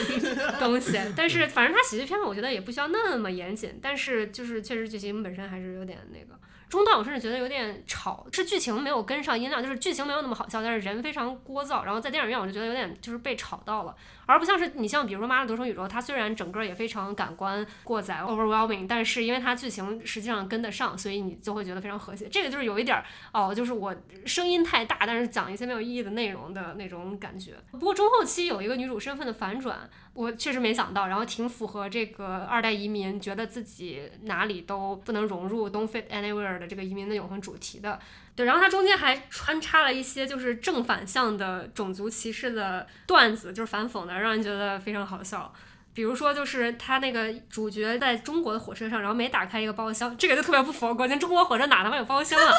[0.58, 0.98] 东西。
[1.14, 6.40] 但是反正他喜剧片嘛，我觉得也不需要那么严谨，但是就是确实剧情本身还是有点那个。
[6.74, 11.84] 中段我甚至觉得有点吵，是剧情没有跟上音量，就是剧情没有那么好笑，但是人非常聒噪。
[11.84, 13.94] 然后在电影院我就觉得有点就是被吵到了，
[14.26, 22.28] 而不像是你像比如说《妈的多重宇宙》，它虽然整个也非常感官过载 overwhelming，但是因为它剧情实际上跟得上，所以你就会觉得非常和谐。
[22.28, 23.94] 这个就是有一点儿哦，就是我
[24.26, 27.54] 声音太大，但是讲一些没有意义的内容的那种感觉。
[27.70, 37.98] 不过中后期有一个女主身份的反转，我确实没想到，然后挺符合这个二代移民觉得自己哪里都不能融入 don't fit anywhere 的这个移民的永恒主题的。
[38.36, 45.54] 对，然后它中间还穿插了一些就是正反向的种族歧视的段子，就是反讽的，让人觉得非常好笑。
[45.94, 51.18] 比如说，就是他那个主角在中国的火车上，然后没打开一个包厢，这个就特别不符合国情。
[51.18, 52.52] 中国火车哪他妈有包厢啊？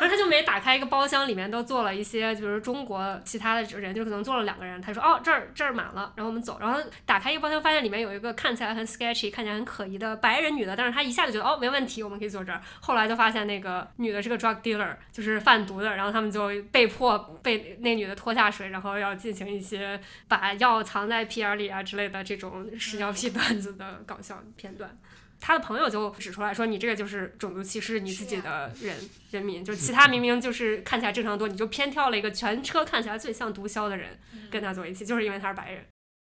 [0.00, 4.80] 然后他就没打开一个包厢，里面都坐了一些，就是中国其他的人，就可能坐了两个人。
[4.82, 6.58] 他说：“哦，这儿这儿满了。”然后我们走。
[6.60, 12.60] 然后打开一个包厢，发现里面有一个看起来很 sketchy、看起来很可疑的白人女的，但是他一下就觉得哦没问题，我们可以坐这儿。
[12.80, 15.96] 后来就发现那个女的是个 drug dealer，就是贩毒的。
[15.96, 24.98] 然后他们就被迫被那女的拖下水，然后要进行一些把药藏在屁眼里啊之类的这种屎尿屁段子的搞笑片段。
[25.40, 28.96] 他的朋友就指出来说：“你这个就是种族歧视你自己的人
[29.30, 34.18] 人民，就其他明明就是看起来正常多，你就偏挑了一个全车看起来最像毒枭的人
[34.50, 35.84] 跟他坐一起，就是因为他是白人。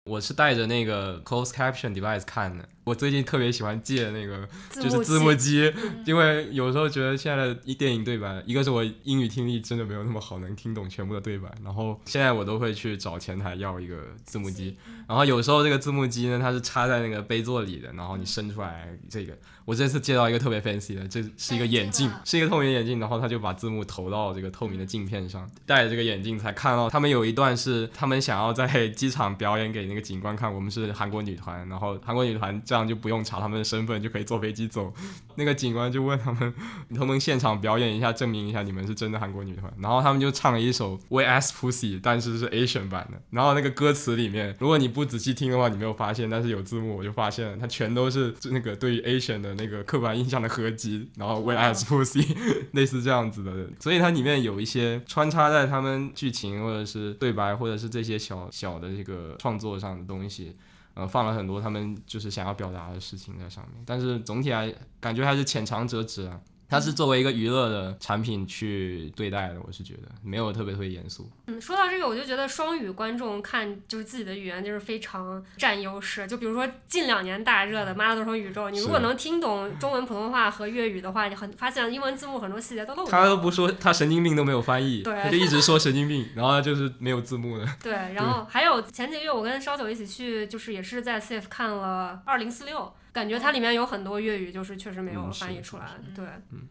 [0.07, 2.67] 我是带着那个 closed caption device 看的。
[2.83, 5.71] 我最近特别喜欢借那个就是字幕机，
[6.05, 19.37] 因为有时候觉得现在的一电影对白，一个是我英语听力真的没有那么好，能听懂全部的对白，然后现在我都会去找前台要一个字幕机，然后有时候这个字幕机呢，它是插在那个杯座里的，然后你伸出来这个。
[19.67, 34.93] 我这次接到一个特别 fancy 的，这是一个眼镜是一个透明眼镜，然后他就把字幕投到这个透明的镜片上，戴着这个眼镜才看到他们有一段是他们想要在机场表演给那个警官看，我们是韩国女团，然后韩国女团这样就不用查他们的身份就可以坐飞机走。
[35.35, 36.53] 那个警官就问他们，
[36.87, 39.69] 你能不能现场表演一下，证明一下你们是真的韩国女团？
[39.81, 43.21] 然后他们就唱了一首 We Ask Pussy，但是是 Asian 版的。
[43.31, 51.09] 然后那个歌词里面，如果你不仔细听的话，你没有发现，但是有字幕我就发现了，它全都是那个对于 Asian 的那个刻板印象的合集。
[51.17, 52.35] 然后 We Ask Pussy
[52.71, 60.55] 类似这样子的，所以它里面有一些穿插在他们剧情或者是对白或者是这些小小的这个创作上的东西。
[60.93, 66.41] 呃，放了很多他们就是想要表达的事情在上面，但是总体来感觉还是浅尝辄止啊。
[66.69, 71.29] 它是作为一个娱乐的产品去对待的，我是觉得没有特别特别严肃。
[71.47, 76.27] 嗯，说到这个，我就觉得双语观众看就是自己的语言就是非常占优势。
[76.27, 83.29] 就比如说近两年大热的《妈的多重宇宙》，你如果能听懂中文、普通话和粤语的话，你很发现英文字幕很多细节都漏掉他了。
[83.29, 87.65] 都不说，他神经病都没有翻译，对他就一直说神经病，然后就是没有字幕的。
[87.81, 92.79] 对，然后还有前几个月我跟烧酒一起去，就是也是在 CF 看了《二零四六》，
[93.17, 95.99] 感觉它里面有很多粤语就是确实没有翻译出来。
[96.15, 96.67] 对，嗯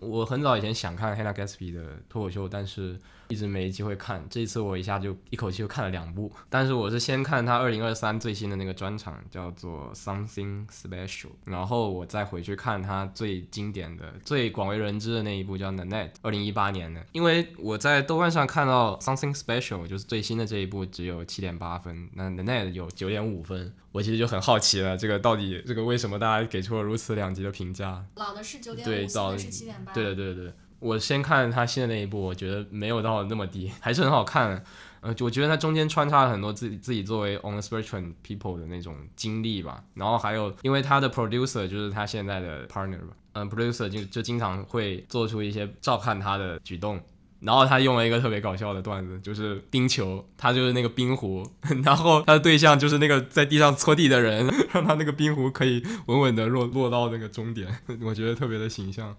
[0.00, 2.98] 我很早以前想看 Hannah Gatsby 的脱口秀，但是
[3.30, 4.22] 一直没机会看。
[4.28, 17.04] 这次我一下就一口气就看了两部，但是我是先看他二零二三最新的那个专场，叫做 Something Special，然后我再回去看他最经典的、最广为人知的那一部叫 Nanette，二零一八年的。
[17.12, 28.04] 因为我在豆瓣上看到 Something Special 就是最新的这一部只有七点八分，那 Nanette 有九点五分，我其实就很好奇了，这个到底这个为什么大家给出了如此两极的评价？
[28.16, 29.92] 老的是九点对，五，新早的是七点八。
[29.92, 34.64] 对对对对，我先看他新的那一部，我觉得没有到那么低，还是很好看。
[35.02, 39.82] 呃，我觉得他中间穿插了很多自己自己作为 on the spectrum people 的那种经历吧。
[39.94, 47.00] 然后还有，因为他的 producer 就是他现在的 partner 吧，嗯，producer 就就经常会做出一些照看他的举动。
[47.40, 51.42] 然后他用了一个特别搞笑的段子，就是冰球，他就是那个冰壶，
[51.82, 57.66] 然后他的对象就是那个在地上搓地的人， 让他那个冰壶可以稳稳的落落到那个终点，
[58.02, 59.16] 我觉得特别的形象。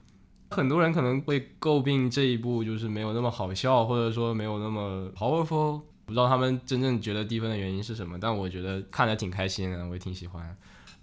[0.52, 8.18] 很多人可能会诟病这一部就是没有那么好笑，或者说没有那么 powerful，不知道他们真正觉得低分的原因是什么。
[8.20, 10.56] 但我觉得看着挺开心的，我也挺喜欢。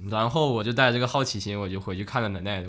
[0.08, 2.66] 然后我就带着这个好奇心，我就回去看了 The Net。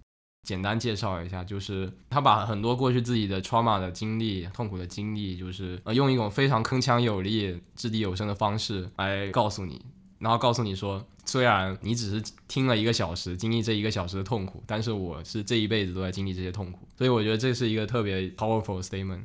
[0.48, 9.82] 简单介绍一下，就是他把很多过去自己的 trauma 的经历、痛苦的经历，就是呃用一种非常铿锵有力、掷地有声的方式来告诉你，
[10.20, 11.06] 然后告诉你说。
[11.26, 19.20] 虽然你只是听了一个小时，经历这一个小时的痛苦，但是我是这一辈子都在经历这些痛苦，所以我觉得这是一个特别 powerful statement。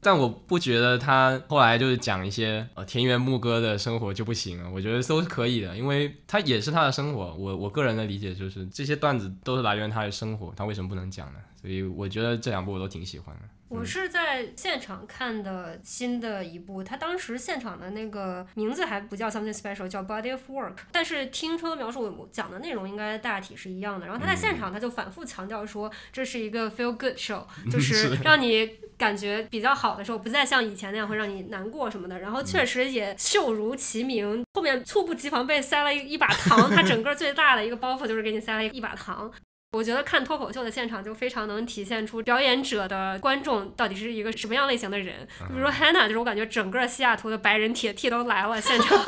[0.00, 7.34] 但我不觉得他后来就是讲一些呃田园牧歌的生活就不行了，我觉得都是可以的，因为他也是他的生活。
[7.34, 11.40] 我我个人的理解就是这些段子都是来源于他的生活，他为什么不能讲呢？
[11.60, 13.42] 所以我觉得这两部我都挺喜欢的。
[13.70, 20.78] 我是在现场看的新的一部，他当时现场的那个名字还不叫 Something Special，叫 Body of Work。
[20.90, 24.06] 但是听车的描述我，讲的内容应该大体是一样的。
[24.06, 28.68] 然后他在现场他就反复强调说，这是一个 feel good show， 就是让你
[28.98, 32.18] 感觉比较好的时候，不再像以前那样会让你难过什么的。
[32.18, 39.30] 然后确实也秀如其名，后面猝不及防被塞了一一把糖，他整个最大的一个包袱就是给你塞了一把糖。
[39.72, 45.24] 我觉得看脱口秀的现场就非常能体现出表演者的观众到底是一个什么样类型的人。
[45.46, 48.98] 比如说 Hannah，就是我感觉整个西雅图的白人铁 T 都来了现场。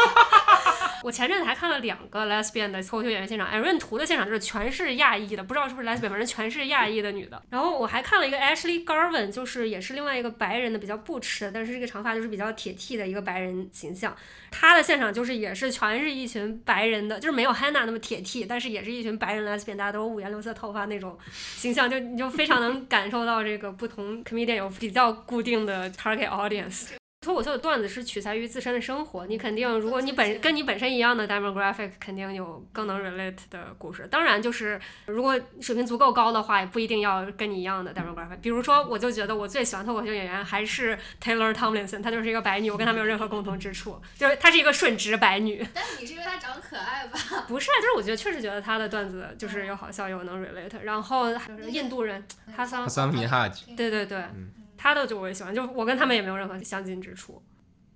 [1.02, 7.42] 我前阵子还看了两个 Lesbian 的脱口秀演员现场，Aaron 图的现场就是全是亚裔的，不知道是不是 Lesbian，反正全是亚裔的女的。
[7.50, 14.16] 然后我还看了一个 Ashley Garvin，就是也是另外一个白人的比较不吃，但是这个长发就是比较铁 T 的一个白人形象。
[14.50, 21.18] 他的现场就是也是全是一群白人的，就是没有 Hannah 那么铁 T，但是也是一群白人 Lesbian，大家都五颜六色头发那种
[21.56, 27.01] 形象，就你就非常能感受到这个不同 comedian 有比较固定的 target audience。
[27.22, 34.08] 脱口秀的段子是取材于自身的生活，你肯定，如果你本跟你本身一样的 demographic，肯定有更能 relate 的故事。
[34.10, 38.38] 当然，就是如果水平足够高的话，也不一定要跟你一样的 demographic。
[38.42, 45.64] 比如说，我就觉得我最喜欢脱口秀演员还是 Taylor Tomlinson，她就是一个白女，我跟她没有任何共同之处，就是她是一个顺直白女。
[45.72, 47.16] 但你是因为她长得可爱吧？
[47.46, 50.80] 不是，就是我觉得确实觉得她的段子就是又好笑又能 relate。
[50.82, 52.24] 然后就是印度人
[52.56, 54.24] 哈桑，哈桑米哈吉，对对对。
[54.82, 57.40] 他的就我也喜欢，就我跟他们也没有任何相近之处。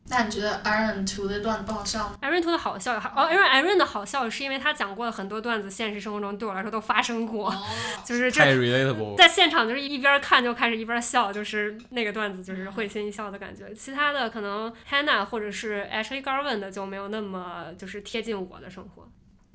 [0.09, 7.53] 那你觉得 Aaron to 的段子不好笑吗？Aaron to 的好笑，哦，Aaron Aaron 的好笑是因为他讲过的很多段子，现实生活中对我来说都发生过，
[8.07, 13.74] 就是太 relatable，在现场就是一边看就开始一边笑，就是那个段子就是会心一笑的感觉。
[13.74, 19.05] 其他的可能 Hannah 或者是 Ashley Garvin 的就没有那么就是贴近我的生活。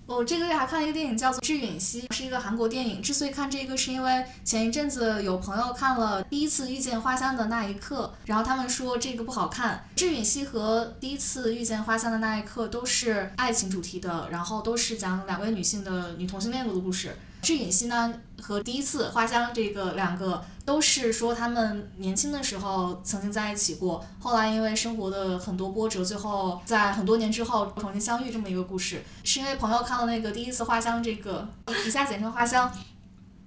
[0.08, 3.02] 我这个月还看了一个电影，叫做《致允熙》，是一个韩国电影。
[3.02, 9.86] 之所以看这个，是因为前一阵子有朋友看了《第一次遇见花香的那一刻》，然后他们说这个不好看。
[9.97, 17.16] 《致允熙》和《第一次遇见花香的那一刻》都是爱情主题的，然后都是讲两位女性的女同性恋的故事。
[17.41, 29.04] 致允熙呢和第一次花香这个两个都是说他们年轻的时候曾经在一起过，后来因为生活的很多波折，最后在很多年之后重新相遇这么一个故事。
[29.24, 31.48] 是因为朋友看了那个第一次花香这个，
[31.86, 32.72] 以下简称花香，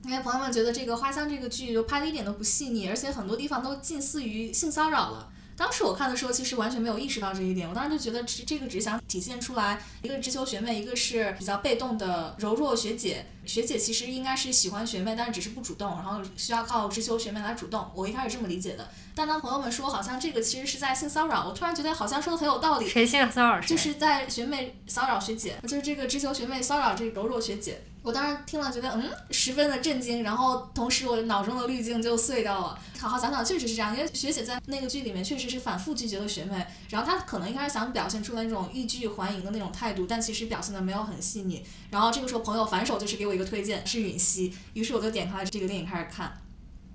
[0.04, 5.28] 因为朋友们觉得这个花香这个剧就拍的一点都不细腻，而且很多地方都近似于性骚扰了。
[5.56, 7.68] 当时我看的时候，其实完全没有意识到这一点。
[7.68, 13.26] 我当时就觉得，这这个只想体现出来，一个是知秋学妹，一个是比较被动的柔弱学姐。
[13.46, 17.90] 学姐其实应该是喜欢学妹，但是只是不主动，然后需要靠直球学妹来主动。
[17.94, 18.88] 我一开始这么理解的。
[19.14, 22.88] 但当朋友们说好像这个其实是在性骚扰，我突然觉得好像说的很有道理。
[22.88, 23.60] 谁性骚扰？
[23.60, 27.82] 就是在学妹骚扰学姐，就是这个直球学妹骚扰这个柔弱学姐。
[28.04, 32.78] 我当时听了觉得嗯，十分的震惊，然后同时我脑中的滤镜就碎掉了。
[33.00, 41.64] 好好想想，确实是这样，因为学姐在那个剧里面确实是反复拒绝了学妹，然后她可能一开始想表现出来那种欲拒还迎的那种态度，但其实表现的没有很细腻。
[41.88, 46.43] 然后这个时候朋友反手就是给我一个推荐，是允熙，于是我就点开了这个电影开始看。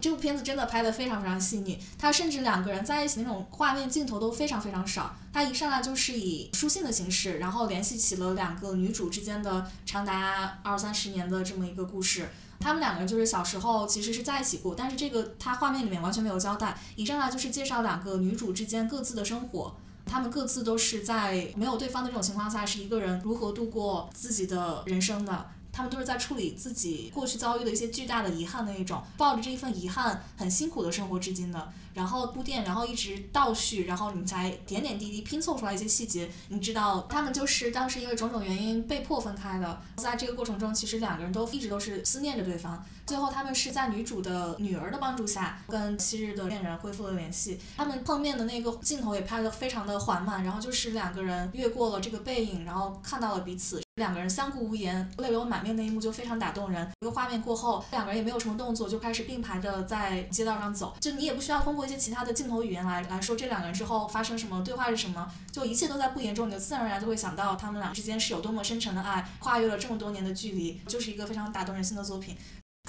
[0.02, 12.30] 这部片子真的拍得非常非常细腻，它甚至两个人在一起那种画面镜头都非常非常少，它一上来就是以书信的形式，然后联系起了两个女主之间的长达二三十年的这么一个故事。
[12.62, 19.76] 他们两个人就是小时候其实是在一起过，但是这个它画面里面完全没有交代，一上来就是介绍两个女主之间各自的生活，
[20.06, 25.46] 她们各自都是在没有对方的这种情况下，是一个人如何度过自己的人生的。
[25.80, 31.72] 他们都是在处理自己过去遭遇的一些巨大的遗憾的那种，抱着这一份遗憾，很辛苦的生活至今的。
[31.94, 36.30] 然后铺垫，然后一直倒叙，然后你才点点滴滴拼凑出来一些细节。
[36.50, 39.82] 你知道，他们就是当时因为种种原因被迫分开的。
[39.96, 42.86] 在这个过程中，其实两个人都一直都是思念着对方。
[43.10, 47.60] 最后，他们是在女主的女儿的帮助下，跟昔日的恋人恢复了联系。
[47.76, 53.82] 他们碰面的那个镜头也拍得非常的缓慢，然后就是两个人越过了这个背影，然后看到了彼此。
[53.96, 56.88] 两个人相顾无言，泪流满面那一幕就非常打动人。
[57.02, 60.96] 一个画面过后，两个人也没有什么动作，就开始并排着在街道上走。
[61.02, 72.38] 就你也不需要通过一些其他的镜头语言来来说这两个人之后发生什么对话是什么，就一切都在不言中，你就自然而然就会想到他们俩之间是有多么深沉的爱，跨越了这么多年的距离，就是一个非常打动人心的作品。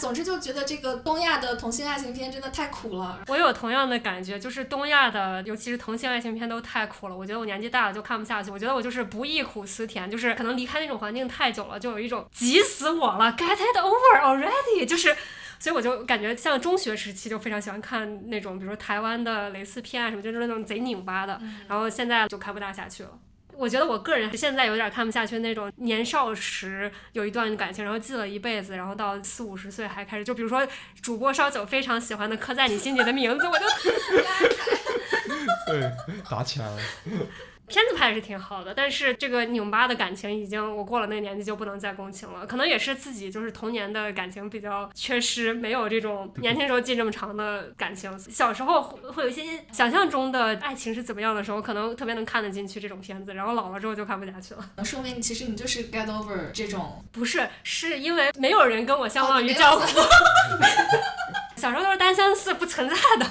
[0.01, 3.20] 总之就觉得这个东亚的同性爱情片真的太苦了。
[3.28, 7.16] 我有同样的感觉，就是东亚的，尤其是同性爱情片都太苦了。
[7.16, 8.51] 我觉得我年纪大了就看不下去。
[8.51, 14.86] 我觉得我就是不忆苦思甜，就是可能离开那种环境太久了，就有一种急死我了， get it over already。
[14.86, 15.14] 就是，
[15.59, 21.38] 所以我就感觉像中学时期就非常喜欢看那种，比如说台湾的蕾丝片啊什么，就是那种贼拧巴的。
[21.68, 23.11] 然后现在就看不大下去了。
[23.61, 30.66] 我觉得我个人现在有点看不下去那种年少时有一段感情，然后记了一辈子，然后到四五十岁还开始，就比如说
[31.02, 33.64] 主播烧酒非常喜欢的刻在你心底的名字，我就
[35.68, 35.92] 对
[36.28, 36.78] 打起来了。
[37.70, 48.18] 片子拍的是挺好的，但是这个拧巴的感情已经我过了那个年纪就不能再共情了，可能也是自己就是童年的感情比较缺失，没有这种年轻时候记这么长的感情。
[48.18, 49.42] 小时候会有一些
[49.72, 54.84] 想象中的爱情是怎么样的时候，可能特别能看得进去这种片子，然后老了之后就看不下去了。
[54.84, 59.86] 说明其实你就是 get over 这种，不 是，是因为没有人跟我相忘于江湖。
[61.56, 63.26] 小时候都是单相思，不存在的。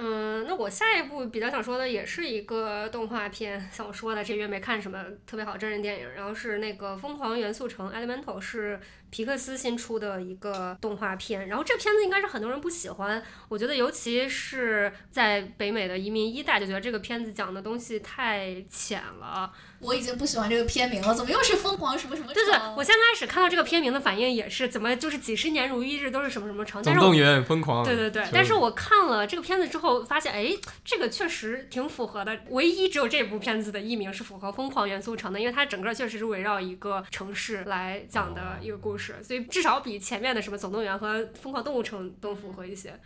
[0.00, 8.80] 嗯，那我下一部比较想说的也是一个动画片，像我说的这月没看什么特别好真人电影，然后是那个《疯狂元素城》（Elemental） 是。
[9.10, 19.50] 皮克斯新出的一个动画片，然后这片子应该是很多人不喜欢，我觉得尤其是在北美的移民一代就觉得这个片子讲的东西太浅了。
[19.80, 22.32] 我已经不喜欢这个片名了，怎么又是疯狂什么什么？
[22.34, 26.82] 对对，我先开始看到这个片名的反应也是，怎么就是几十年如一日都是什么什么城？
[26.82, 27.84] 总动员疯狂。
[27.84, 30.52] 对对对，但是我看了这个片子之后发现，哎，
[30.84, 32.36] 这个确实挺符合的。
[32.48, 38.97] 唯一只有这部片子的译名是符合疯狂元素城的，因为它整个确实是围绕一个城市来讲的一个故事。
[38.98, 42.98] 是，所以至少比前面的什么总动员和疯狂动物城都符合一些。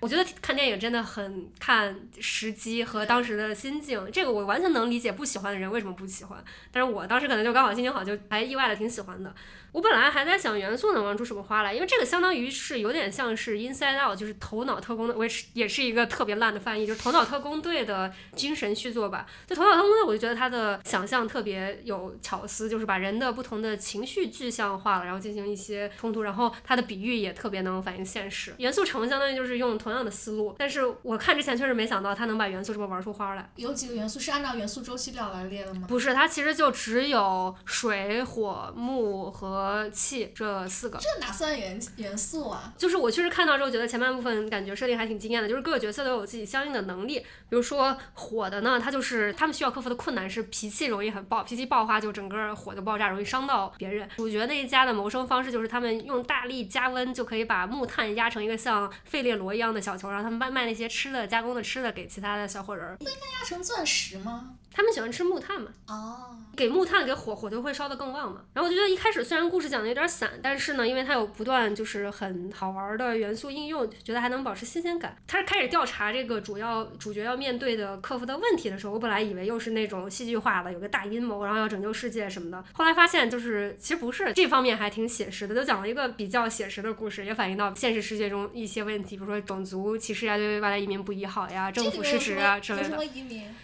[0.00, 9.34] 我觉得看电影真的很看时机和当时的心境，这个我完全能理解不喜欢的人为什么不喜欢，但是我当时可能就刚好心情好，就还意外的挺喜欢的。
[9.72, 19.26] 我本来还在想元素能玩出什么花来，因为这个相当于是有点像是 Inside Out，就是头脑特工的，我也是也是一个特别烂的翻译，就是头脑特工队的精神续作吧。
[19.46, 28.54] 就头脑特工队，我就觉得他的想象特别有巧思，就是把人的不同的情绪具象化了，然后进行一些冲突，然后他的比喻也特别能反映现实。
[28.58, 33.50] 元素城相当于就是用同样的思路，但是我看之前确实没想到他能把元素这么玩出花来。
[33.56, 35.86] 有几个元素是按照元素周期表来列的吗？
[35.88, 39.57] 不是，它其实就只有水、火、木和
[39.90, 40.32] 气。
[40.34, 42.72] 这四个，这哪算元元素啊？
[42.76, 47.18] 就是我确实看到之后，觉得前半部分感觉设定还挺惊艳的，就是各个角色都有自己相应的能力。
[47.18, 54.08] 比如说火的呢，他就是他们需要克服的困难是脾气容易很爆，脾气爆发就整个火就爆炸，容易伤到别人。
[54.16, 62.96] 主角那一家的谋生方式就是他们用大力加温就可以把木炭压成一个像费列罗一样的小球，然后他们卖卖那些吃的加工的吃的给其他的小伙人。
[62.98, 64.54] 不应该压成钻石吗？
[64.72, 65.68] 他们喜欢吃木炭嘛？
[65.88, 68.42] 哦，给木炭给火，火就会烧得更旺嘛。
[68.54, 75.16] 然后我就觉得一开始虽然故事讲的有点散，但是呢，因为它有不断就是很好玩的元素应用，觉得还能保持新鲜感。
[75.26, 82.62] 他是开始调查这个主要主角要面对的克服的问题的时候，我本来以为又是那种戏剧化的，有个大阴谋，然后要拯救世界什么的。
[82.72, 92.98] 后来发现就是其实不是，这方面还挺写实的，就讲了一个比较写实的故事，也反映到现实世界中一些问题，比如说种族歧视呀，对外来移民不友好呀，政府失职啊之类的。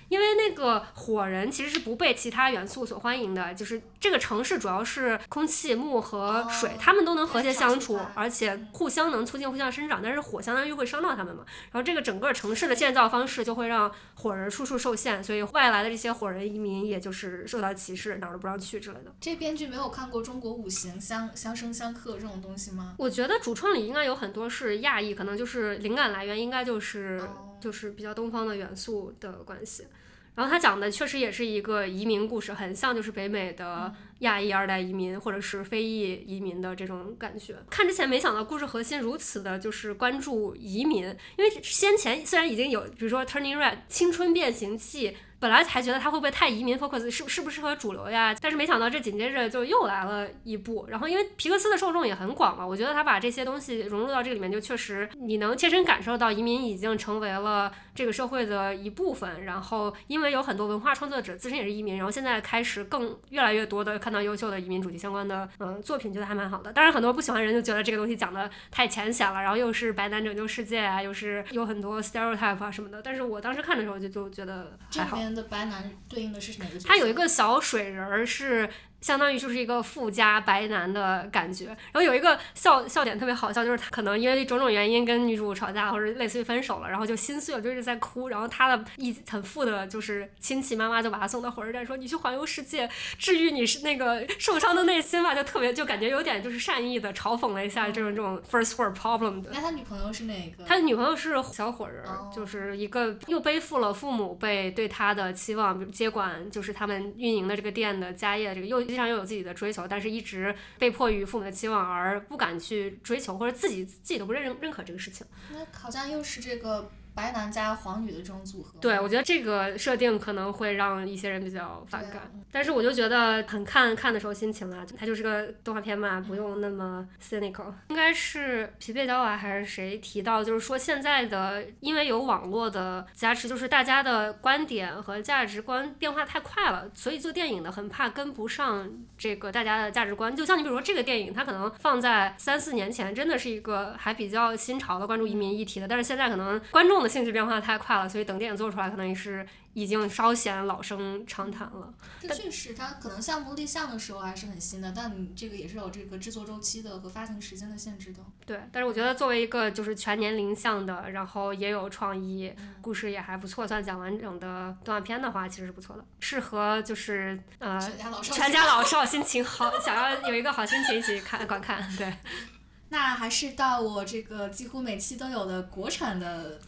[0.08, 0.84] 因为那个。
[1.04, 10.00] 火人其实是不被其他元素所欢迎的，就是这个城市主要是空气、木和水，他们都能和谐相处，而且互相能促进互相生长。
[10.02, 19.12] 但是火相当于会伤到他们嘛，然后这个整个城市的建造方式就会让火人处处受限，所以外来的这些火人移民也就是受到歧视，哪儿都不让去之类的。
[19.20, 22.94] 这编剧没有看过中国五行相相生相克这种东西吗？
[22.96, 27.22] 我觉得主创里应该有很多是亚裔，可能就是灵感来源应该就是
[27.60, 29.86] 就是比较东方的元素的关系。
[30.34, 33.94] 然后他讲的确实也是一个移民故事，很像就是北美的。
[34.20, 37.56] 亚裔二代移民或者是非裔移民的这种感觉。
[37.68, 41.04] 看之前没想到故事核心如此的就是关注移民，
[41.36, 45.14] 因为先前虽然已经有，比如说 Turning Red 青春变形记。
[45.44, 48.34] 本来还觉得他会不会太移民 focus 适适不适合主流呀？
[48.40, 50.86] 但是没想到这紧接着就又来了一部。
[50.88, 59.44] 然后因为皮克斯的受众也很广嘛，我觉得他把这些东西融入到这里面，就确实你能切身感受到移民已经成为了这个社会的一部分。
[59.44, 66.72] 然后因为有很多文化创作者自身也是移民，然后现在开始更越来越多的看到优秀的移民主题相关的嗯作品，觉得还蛮好的。
[66.72, 73.02] 当然很多不喜欢人就觉得这个东西讲的太浅显了，然后又是白男拯救世界啊，又是有很多 stereotype 啊什么的。
[73.02, 75.18] 但是我当时看的时候就就觉得还好。
[75.34, 75.90] 的白男。
[76.08, 76.78] 对应的是哪个？
[76.80, 78.70] 他有一个小水人儿是。
[79.04, 92.88] 相当于就是一个富家白男的感觉，然后有一个笑笑点特别好笑，就是他可能因为种种原因跟女主吵架或者类似于分手了，然后就心碎了，就一直在哭，然后他的一很富的就是亲戚妈妈就把他送到火车站，说你去环游世界，
[93.18, 99.50] 治愈你是那个受伤的内心吧，就特别就感觉有点就是善意的嘲讽了一下这种这种 first world problem 的。
[99.52, 100.64] 那他女朋友是哪个？
[100.64, 102.02] 他的女朋友是小火人，
[102.34, 109.86] 就是一个又背负了父母辈对他的期望，比如接管就是他们运营的这个店的家业，这个又经常又有自己的追求。
[109.88, 115.26] 但是一直被迫于父母的期望而不敢去追求，或者自己自己都不认认可这个事情。
[115.50, 116.90] 那好像又是这个。
[117.14, 127.72] 白男加黄女的这种组合，对我觉得这个设定可能会让一些人比较反感，但是我就觉得很看看的时候心情啊，它就是个动画片嘛，不用那么 cynical。
[127.88, 140.34] 应该是皮贝焦娃还是谁提到，就是说现在的因为有网络的加持，就是大家的观点和价值观变化太快了，所以做电影的很怕跟不上这个大家的价值观。
[140.34, 147.03] 就像你比如说这个电影，它可能放在三四年前真的是一个还比较新潮的关注移民议题的，但是现在可能观众。
[147.08, 149.46] 性质变化太快了，所以等电影做出来，可能也是。
[149.74, 151.92] 已经稍显老生常谈了。
[152.20, 158.20] 的确实，它可能项目立项的时候还是很新的，但这个也是有这个制作周期的和发行时间的限制的。
[158.46, 167.76] 对，但是我觉得作为一个就是全年龄向的，然后也有创意，故事也还不错，算讲完整的动画片的话，其实是不错的，适合就是呃
[168.22, 171.84] 全家老少心情好，想要有一个好心情一起看观看。
[171.96, 172.14] 对，
[172.90, 176.60] 那还是到我这个几乎每期都有的国产的。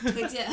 [0.00, 0.50] 推荐，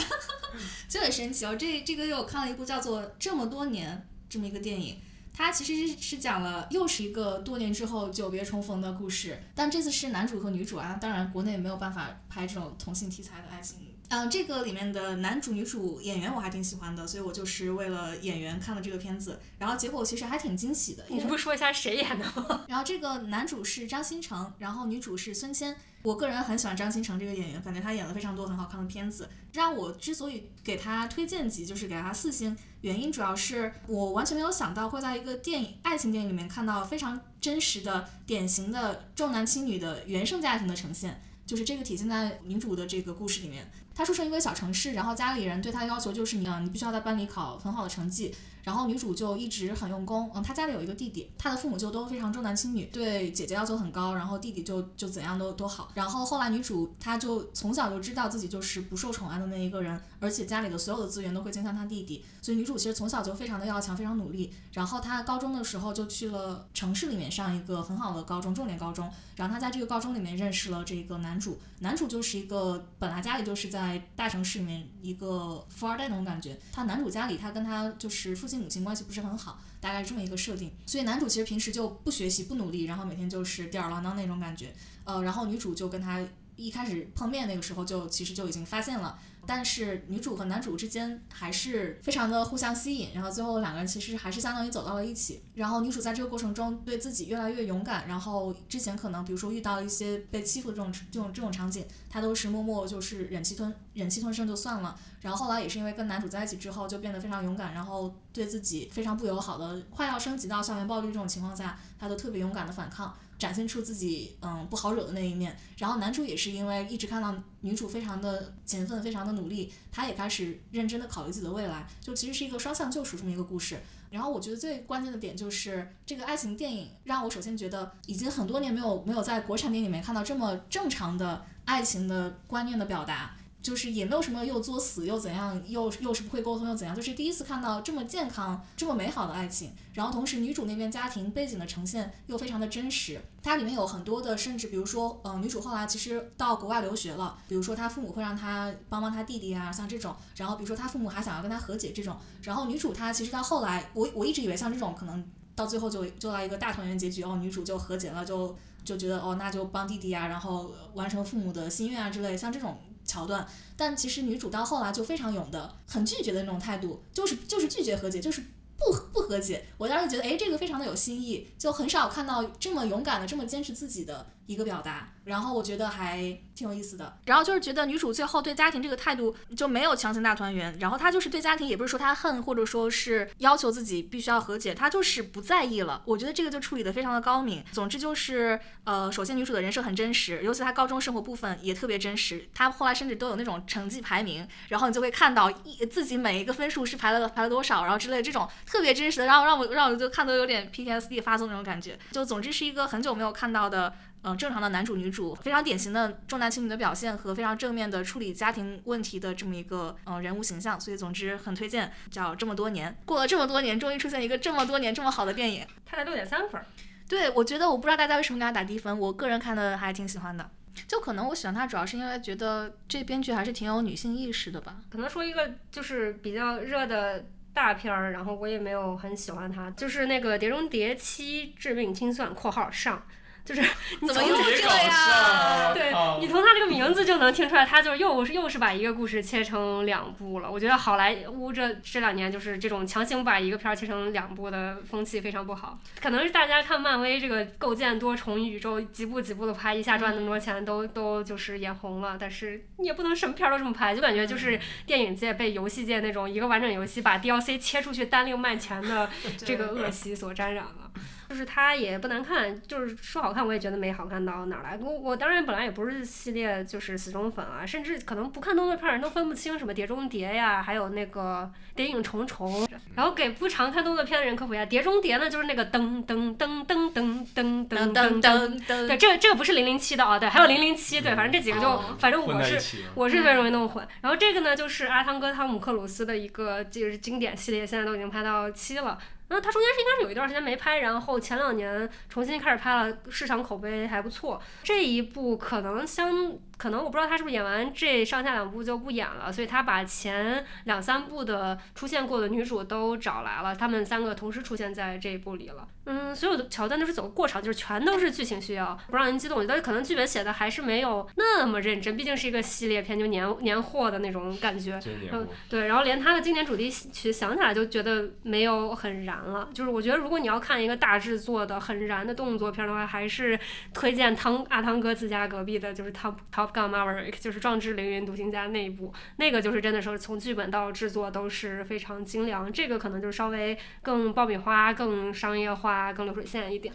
[0.89, 1.55] 就 很神奇哦。
[1.55, 3.95] 这这个月我看了一部叫做《这么多年》
[4.29, 4.99] 这么一个电影，
[5.33, 10.97] 它其实是讲了又是一个多年之后久别重逢的故事，但这次是男主和女主啊。
[10.99, 13.77] 当然国内没有办法拍这种同性题材的爱情。
[14.09, 21.03] 嗯，这个里面的男主女主演员我还挺喜欢的，所以我就是为了演员看了这个片子，然后结果其实还挺惊喜的。
[21.09, 22.65] 你不说一下谁演的吗？
[22.69, 25.75] 然后这个男主是张新成，然后女主是孙千。
[26.03, 29.27] 我个人很喜欢张新成这个演员，感觉他演了非常多很好看的片子。
[29.51, 43.69] 让我之所以给他推荐级，就是给他四星，原因主要是我完全没有想到会在一个电影爱情电影里面看到非常真实的、典型的重男轻女的原生家庭的呈现，就是这个体现在女主的这个故事里面。
[43.97, 48.31] 他出生一个小城市，然后家里人对他的要求就是你，你必须要在班里考很好的成绩。
[48.67, 55.89] 然后女主就一直很用功，嗯，她家里有一个弟弟，她的父母就都非常重男轻女，对姐姐要求很高，然后弟弟就就怎样都都好。
[55.93, 64.53] 然后后来女主她就从小就知道自己就是不受宠爱的那一个人，而且家里的所有的资源都会倾向她弟弟，所以女主其实从小就非常的要强，非常努力。
[64.73, 69.09] 然后她高中的时候就去了城市里面上一个很好的高中，重点高中。
[69.37, 76.59] 然后她在这个高中里面认识了这个男主，男主就是一个本来家里就是在大城市里面一个富二代那种感觉。
[76.73, 79.37] 他男主家里他跟他就是父亲母亲关系不是很。
[79.37, 89.19] 好，大概是这么一个设定，所以男主其实平时就不学习不努力，然后每天就是吊儿郎当那种感觉，呃，然后女主就跟他一开始碰面那个时候就其实就已经发现了。
[89.47, 95.41] 但是女主和男主之间还是非常的互相吸引，然后最后两个人其实还是相当于走到了一起。
[95.55, 104.99] 然后女主在这个过程中对自己越来越勇敢，然后之前可能比如说遇到一些被欺负的这种这种这种场景，她都是默默就是忍气吞忍气吞声就算了。
[105.21, 113.15] 然后后来也是因为跟男主在一起之后就变得非常勇敢，然后对自己非常不友好的快要升级到校园暴力这种情况下，她都特别勇敢的反抗。
[113.37, 123.77] 展现出自己嗯不好惹的那一面，然后男主也是因为一直看到女主非常的勤奋，非常的努力，他也开始认真的考虑自己的未来，就其实是一个双向救赎这么一个故事。
[124.09, 133.35] 然后我觉得最关键的点就是这个爱情电影让我首先觉得已经很多年没有没有在国产电影里面看到这么正常的爱情的观念的表达。
[133.61, 139.71] 就是也没有什么又作死又怎样，又又是不会沟通又怎样，就是第一次看到这么健康、这么美好的爱情。
[139.93, 150.15] 然后同时女主那边家庭背景的呈现又非常的真实，它里面有很多的，甚至比如说，嗯，女主后来其实到国外留学了，比如说她父母会让她帮帮她弟弟啊，像这种。
[150.35, 152.15] 然后比如说她父母还想要跟她和解这种。
[152.43, 155.25] 然后女主她其实到后来，我我一直以为像这种可能。
[155.57, 158.55] 到最后就就来一个大团圆结局，哦，女主就和解了，就
[158.85, 162.77] 就觉得哦，那就帮弟弟啊，然后完成父母的心愿啊之类，像这种
[163.07, 163.47] 桥段。
[163.75, 168.41] 但其实女主到后来就非常勇的，很拒绝的那种态度，就是就是拒绝和解，就是
[168.77, 169.65] 不不和解。
[169.77, 175.09] 我当时觉得，哎，这个非常的有新意，就很少看到这么勇敢的、这么坚持自己的一个表达。
[175.23, 176.19] 然后我觉得还
[176.55, 177.17] 挺有意思的。
[177.25, 186.01] 然后就是觉得女主最后对家庭这个态度就没有强行大团圆，然后她就是对家庭也不是说她恨，或者说是要求自己必须要和解，她就是不在意了。
[186.05, 187.61] 我觉得这个就处理的非常的高明。
[187.73, 192.47] 总之就是呃，首先女主的人设很真实，尤其她高中生活部分也特别真实。
[192.53, 201.99] 她后来甚至都有那种成绩排名，然后你就会看到一自己每一个分数是排了排了多少，然后之类的这种特别真实的，然后让我让我就看都有点 PTSD 发作那种感觉。
[202.13, 203.93] 就总之是一个很久没有看到的。
[204.27, 211.89] 嗯，正常的男主女主，非常典型的重男轻女的表现和非常正面的处理家庭问题的这么一个嗯人物形象，所以总之很推荐。
[212.11, 215.65] 叫这么多年，过了这么多年，终于出现一个这么多年这么好的电影。
[215.85, 216.61] 他才六点三分。
[217.07, 220.49] 对，我觉得我不知道大家为什么给他打低分，我个人看的还挺喜欢的。
[220.87, 224.75] 就可能我喜欢他，主要是因为觉得这编剧还是挺有女性意识的吧。
[224.89, 233.05] 可能说一个就是比较热的大片儿，然后我也没有很喜欢他，就是那个《碟中谍七：致命清算》（括号上）。
[233.47, 233.61] 就是
[234.01, 235.71] 你从这样？
[235.73, 240.51] 对你从他这个名字就能听出来，他就又是又是把一个故事切成两部了。
[240.51, 245.79] 我觉得好莱坞这这两年就是这种强行把一个片儿切成两部的风气非常不好。
[246.01, 252.17] 可能是大家看漫威这个构建多重宇宙，几部几部的拍，一下赚那么多钱，都都就是眼红了。
[252.19, 260.86] 但是你也不能什么片儿都这么拍，就感觉就是电影界被游戏界那种一个完整游戏把 DLC 切出去单另卖钱的 这个恶习所沾染了。
[261.29, 264.77] 就是它也不难看，就是说好看，我也觉得没好看到哪儿来。
[264.81, 272.65] 我我当然本来也不是系列就是死忠粉啊，甚至可能不看动作片人都分不清什么《碟中谍》呀，还有那个《谍影重重》。
[272.95, 278.87] 然后给不常看动作片的人科普一下，《碟中谍》呢就是那个噔噔噔噔噔噔噔噔噔。
[278.87, 283.87] 对，这个这个不是零零七的啊，对，还有零零七，对，反正这几个就反正我是我是特别容易弄混。
[284.01, 288.97] 然后这个呢就是阿汤哥汤姆克鲁斯的一个就是经典系列，现在都已经拍到七了。
[289.29, 294.41] 那他中间是应该是有一段时间没拍，然后前两年重新开始拍了，市场口碑还不错。
[294.63, 296.37] 这一部可能相。
[296.57, 305.67] 可能我不知道他是不是演完这上下两部就不演了，所以他把前两三部的出现过的女主都找来了，他们三个同时出现在这一部里了。
[305.85, 309.37] 嗯，所有的桥段都是走过场，就是全都是剧情需要，不让人激动。
[309.37, 314.77] 我觉得可能剧本写的还是没有那么认真，毕竟是一个系列片，就年年货的那种感觉。
[315.13, 319.47] 嗯，对，然后连他的经典主题曲想起来就觉得没有很燃了。
[319.53, 323.39] 就是我觉得如果你要看一个大制作的很燃的动作片的话，还是
[323.73, 326.46] 推荐汤阿汤哥自家隔壁的，就是汤汤。
[326.53, 336.73] Gunmoverick 就是壮志凌云独行侠那一部，那个就是真的说从剧本到制作都是非常精良，这个可能就是稍微更爆米花、更商业化、更流水线一点。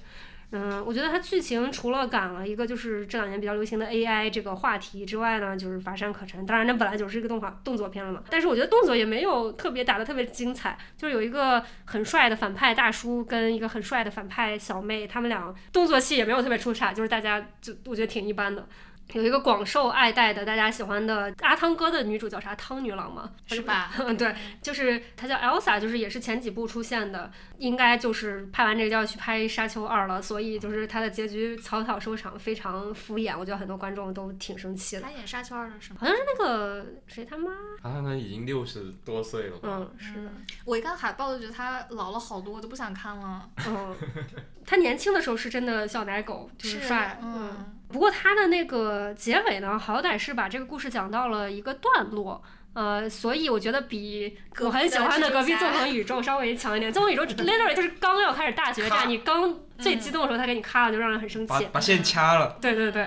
[0.54, 6.44] 嗯，我觉得它剧情除了赶了一个就是这两年比较流行的 AI 这个话题之外呢，就是乏善可陈。
[6.44, 8.22] 当然，那本来就是一个动画动作片了嘛。
[8.28, 18.68] 但是我觉得动作也没有特别打的特别精彩，就是有一个很帅的反派大叔跟一个很帅的反派小妹，他们俩动作戏也没有特别出彩，就是大家就我觉得挺一般的。
[19.12, 22.54] 有一个广受爱戴的，大家喜欢的阿汤哥的女主叫啥？
[22.54, 23.30] 汤女郎吗？
[23.46, 23.92] 是吧？
[24.00, 35.02] 嗯，对，就是她叫 Elsa，就是也是前几部出现的，应该就是拍完这个就要去拍《沙丘二》了，所以就是她的结局草草收场，非常敷衍，我觉得很多观众都挺生气的。
[35.02, 35.98] 她演《沙丘二》的是吗？
[36.00, 37.52] 好像是那个谁他妈？
[37.82, 39.58] 他可能已经六十多岁了。
[39.62, 40.30] 嗯，是的。
[40.64, 43.48] 我一看海报就觉得她老了好多，我都不想看了。
[43.66, 43.94] 嗯，
[44.64, 47.18] 她年轻的时候是真的小奶狗，就是帅。
[47.22, 47.78] 嗯。
[47.92, 56.92] 不过他的那个结尾呢，好歹是把这个故事讲到了一个段落，呃，所以我觉得比我很喜欢的隔壁纵横宇宙稍微强一点。
[56.92, 59.54] 纵横宇宙 literally 就是刚要开始大决战，你刚。
[59.78, 61.52] 最激动的时候，他给你咔了，就让人很生气。
[61.52, 62.56] 把把线掐了。
[62.60, 63.04] 对对对，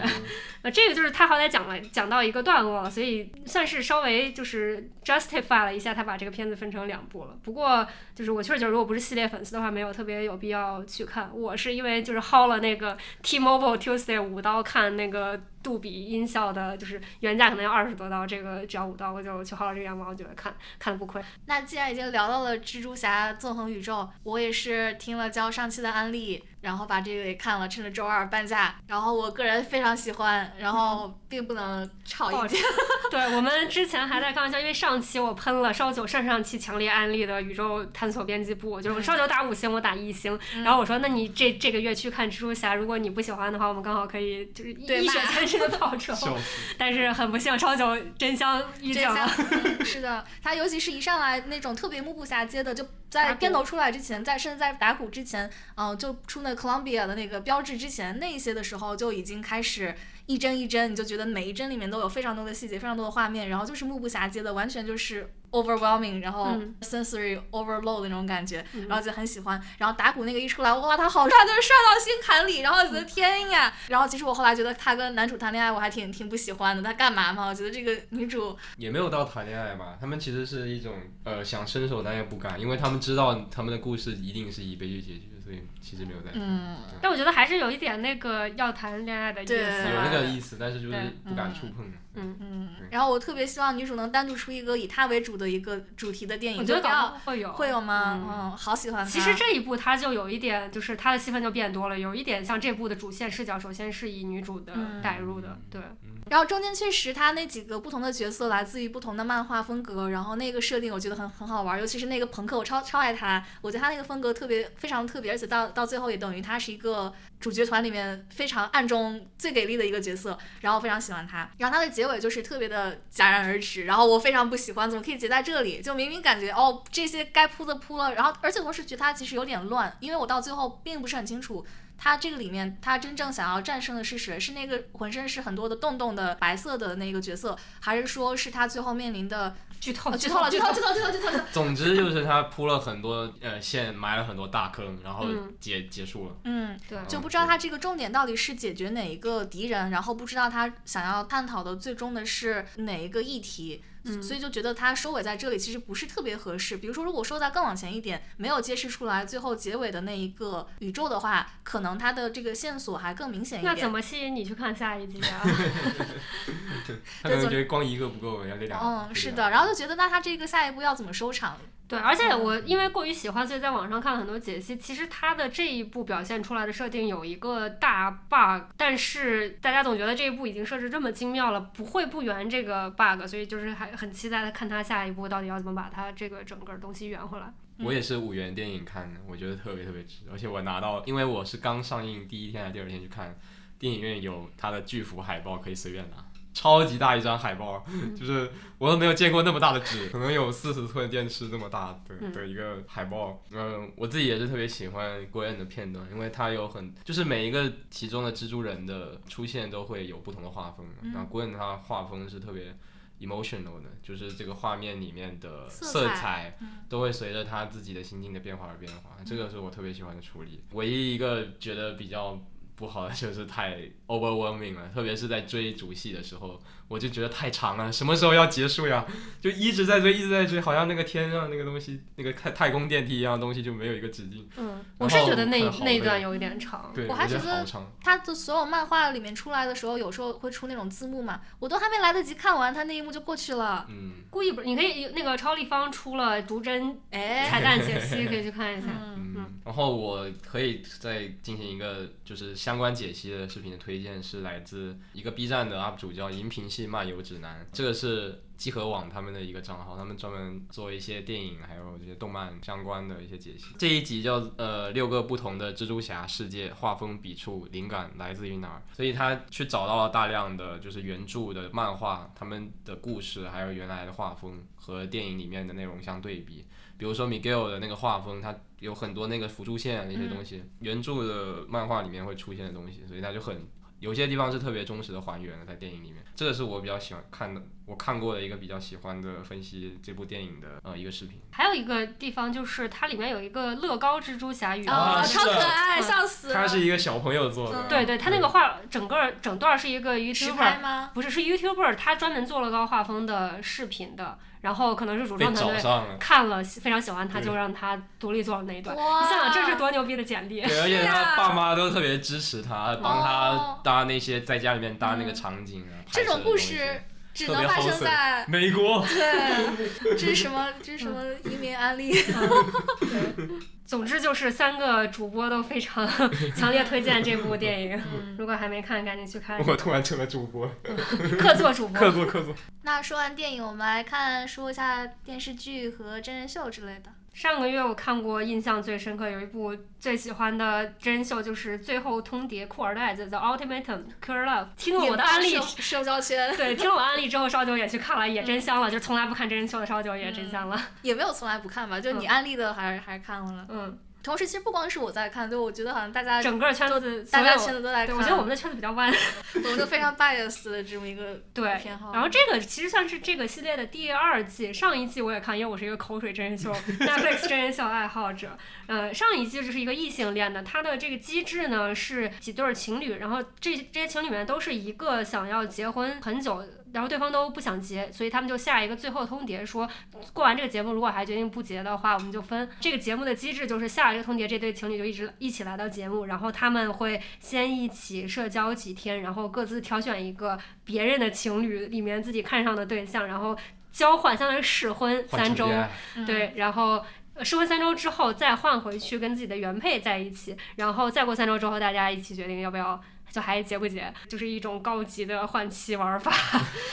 [0.65, 7.37] 呃，这个就是他好歹讲了，讲到一个段落了，所以算是稍微就是 justify 了一下他把这个片子分成两部了。
[7.43, 11.29] 不过就是我确实觉得，如果不是系列粉丝的话，没有特别有必要去看。
[11.31, 21.21] 我是因为就是薅了那个 T-Mobile Tuesday 五刀看那个杜比音效的，就是原价可能要二十多刀，这个只要五刀，我就去薅了这个羊毛，我觉得看看的不亏。
[21.45, 26.43] 那既然已经聊到了蜘蛛侠纵横宇宙，我也是听了交上期的安利。
[26.65, 32.57] 然后把这个也看了，趁着周二半价，然后我个人非常喜欢，然后并不能吵一架。
[33.11, 40.37] 对我们之前还在开玩笑，因为上期我喷了烧酒，上上期强烈安利的宇宙探索编辑部，就是烧酒打五星，我打一星。
[40.63, 46.35] 然后我说，那你这这个月去看蜘蛛侠，如果你不喜欢的话，我们刚好可以就是一雪前耻的报仇。
[46.79, 49.29] 但是很不幸，烧酒真香遇见了。
[49.85, 52.83] 是的，他尤其是一上来那种特别目不暇接的就。
[53.07, 59.95] 在片头出来之前，在甚至在打鼓之前，嗯、就出那 Columbia 的那个标志之前，那些的时候就已经开始
[60.25, 69.61] 一帧一帧，你就觉得每一帧里面都有非常多的细节，非常多的画面，然后就是目不暇接的，完全就是 overwhelming，然后嗯 sensory overload 的那种感觉，嗯然后就很喜欢。
[69.77, 73.73] 然后打鼓那个一出来，哇，他好帅，就是帅到心坎里，然后觉得天呀！
[73.87, 77.47] 然后其实我后来觉得他跟男主谈恋爱，我还挺挺不喜欢的，他干嘛嘛？
[77.47, 89.63] 我觉得这个女主也没有到谈恋爱吧，他们其实是一种呃想伸手但又不敢，因为他们知道他们的故事一定是以悲剧结局，所以其实没有在嗯，但我觉得还是有一点那个要谈恋爱的意思对。
[89.93, 91.85] 有那个意思，但是就是不敢触碰。
[91.85, 92.37] 嗯，嗯。
[92.39, 97.51] 嗯，然后我特别希望女主能单独出一个以她为主的一个主题的电影，我觉得会有。
[97.53, 98.21] 会有吗？
[98.25, 98.29] 嗯。
[98.31, 99.05] 嗯，好喜欢。
[99.05, 105.01] 其实这一部它就有一点，就是它的戏份就变多了，有一点像这部的主线视角，首先是以女主的嗯。
[105.01, 105.81] 带入的，对，
[106.29, 117.13] 然后中间确实他那几个不同的角色来自于不同的漫画风格，然后那个设定我觉得很很好玩，尤其是那个朋克，我超超爱他，我觉得他那个风格特别非常特别，而且到到最后也等于他是一个
[117.45, 121.47] 主角团里面非常暗中最给力的一个角色，然后非常喜欢他。
[121.59, 125.79] 然后他的结尾就是特别的戛然而止，然后我非常不喜欢，怎么可以结在这里？
[125.79, 131.63] 就明明感觉哦这些该铺的铺了，然后而且同时觉得他其实有点乱，因为我到最后并不是很清楚。
[131.95, 134.39] 他这个里面，他真正想要战胜的是谁？
[134.39, 139.55] 是那个浑身是很多的洞洞的白色的那个角色，还是说是他最后面临的？
[139.85, 141.45] 剧透，哦，剧透了，剧透了，剧透了，剧透了，剧透了。
[141.51, 146.35] 总之就是他铺了很多呃线，埋了很多大坑，然后嗯结、结束了。
[146.45, 153.83] 嗯，对，就不知道他这个重点到底是解决哪一个敌人，然后不知道他想要探讨的最终的是哪一个议题。
[154.05, 156.77] 嗯所以就觉得它收尾在这里其实不是特别合适。
[156.77, 163.75] 比如说，如果收在更往前一点，没有揭示出来最后结尾的那一个宇宙的话，可能它的这个线索还更明显一点。
[163.75, 165.41] 那怎么吸引你去看下一集啊？
[167.23, 168.79] 他可能觉得光一个不够，要这俩。
[168.81, 171.57] 嗯，是的，然后就觉得那他这个下一步要怎么收场？
[171.87, 174.75] 对，而且我因为过于喜欢，所以在网上看了很多解析。
[174.75, 187.53] 其实它的这一部表现出来的设定有一个大 bug，但是大家总觉得这一部已经设置这么精妙了，不会不圆这个 bug，所以就是还很期待的看它下一步到底要怎么把它这个整个东西圆回来。
[187.77, 193.37] 我也是五元电影看的，我觉得特别特别值，而且我拿到，因为我是刚上映第一天还是第二天去看，
[193.77, 196.24] 电影院有它的巨幅海报可以随便拿，
[196.55, 197.85] 超级大一张海报，
[198.17, 198.49] 就是
[198.79, 202.33] 我都没有见过那么大的纸，可能有四十寸电视那么大的嗯。
[202.33, 203.43] 的一个海报。
[203.51, 212.75] 嗯，我自己也是特别喜欢郭恩的片段，因为他有很就是每一个其中的蜘蛛人的出现都会有不同的画风，然后郭恩他画风是特别。
[213.21, 216.57] emotional 的，就是这个画面里面的色彩。
[216.89, 220.61] 都会随着他自己的心境的变化而变化，这个是我特别喜欢的处理。
[220.73, 222.37] 唯一一个觉得比较
[222.75, 229.05] 不好的 就是太 overwhelming 了，特别是在追逐戏的时候，我就觉得太长了，什么时候要结束呀？
[229.41, 234.47] 就一直在追，一直在追，好像那个天上那个东西，那个太太空电梯一样的东西就没有一个止境。
[234.57, 236.91] 嗯，我是觉得那那一段有一点长。
[236.93, 237.65] 对，我还觉觉得。
[238.03, 243.85] 他的所有漫画里面出来的时候，有时候会出那种字幕嘛，我都还没来得及看完，他那一幕就过去了。
[243.89, 248.87] 嗯，故意不，你可以那个超立方出了逐帧哎，彩蛋解析，可以去看一下。
[249.17, 263.67] 嗯，嗯，然后我可以再进行一个就是相关解析的视频的推荐，是来自一个 B 站的 UP 主叫银屏系漫游指南，这个是集合网他们的一个账号，他们专门做一些电影还有这些动漫相关的一些解析。
[263.77, 268.81] 这一集叫呃六个不同的蜘蛛侠世界，画风、笔触、灵感来自于哪儿？
[268.93, 276.65] 所以他去找到了大量的就是原著的漫画，他们的故事还有原来的画风和电影里面的内容相对比。
[276.97, 283.67] 比如说 Miguel 的那个画风，它有很多那个辅助线啊那些东西，原著的漫画里面会出现的东西，所以他就很
[283.99, 286.23] 有些地方是特别忠实的还原了在电影里面。
[286.35, 291.39] 这个是我比较喜欢看的，我看过的一个比较喜欢的分析这部电影的呃一个视频。
[291.51, 296.53] 还有一个地方就是它里面有一个乐高蜘蛛侠与哦，超啊是的可爱， 笑死了。
[296.53, 301.11] 它是一个小朋友做的，对对，他那个画整个整段是一个实 YouTuber，拍吗？
[301.13, 306.17] 不是是 YouTuber，他专门做乐高画风的视频的，然后可能是主被创团队找上了。
[306.17, 308.95] 看了非常喜欢他，就让他独立做了那一段。
[308.95, 310.59] 哇你想想这是多牛逼的简历！
[310.59, 316.01] 对，而且他爸妈都特别支持他，帮他哦搭那些在家里面搭那个场景啊。
[316.11, 319.05] 这种故事只能发生在美国。
[319.05, 320.67] 对，这是什么？
[320.81, 322.11] 这是什么移民案例？
[323.85, 326.07] 总之就是三个主播都非常
[326.55, 328.01] 强烈推荐这部电影，
[328.37, 329.59] 如果还没看，赶紧去看。
[329.65, 330.67] 我突然成了主播，
[331.39, 332.55] 客座主播客，座客座。
[332.83, 337.11] 那说完电影，我们来看说一下电视剧和真人秀之类的。
[337.35, 344.67] 上个月我看过印象最深刻有一部最喜欢的真人秀，就是《最后通牒》酷儿的爱子 The Ultimatum Queer Love。
[344.77, 348.89] 听了我的安利社，社交圈对，听了我安利之后，烧酒也去看了，也真香了。
[348.89, 350.81] 就从来不看真人秀的烧酒也真香了。
[351.01, 353.65] 也没有从来不看吧，就你安利的还是还是看了。
[353.67, 358.07] 嗯，同时，其实不光是我在看，就我觉得好像大家整个圈子，大家圈子都在看。
[358.07, 359.13] 对，我觉得我们的圈子比较弯。
[359.53, 362.11] 我们都非常 bias 的这么一个对偏好。
[362.11, 368.57] 然后这个其实算是这个系列的第二季，上一季我也看，因为我是一个口水真人秀 Netflix 真人秀爱好者。
[368.87, 376.63] 呃，上一季就是一个异性恋的，它的这个机制呢是几对情侣，然后这这些情侣里面都是一个想要结婚很久。
[376.95, 379.85] 然后对方都不想结，所以他们就下一个最后通牒，说
[380.31, 382.69] 过完这个节目，如果还决定不结的话，我们就分。
[382.79, 393.57] 这个节目的机制就是下一个通牒，这对情侣就一直一起来到节目，然后他们会先一起社交几天，然后各自挑选一个别人的情侣里面自己看上的对象，然后
[393.91, 395.69] 交换，相当于试婚三周，
[396.15, 397.03] 嗯对，然后。
[397.37, 402.97] 呃试婚三周之后再换回去跟自己的原配在一起，然后再过三周之后大家一起决定要不要
[403.31, 406.31] 就还结不结，就是一种高级的换妻玩法。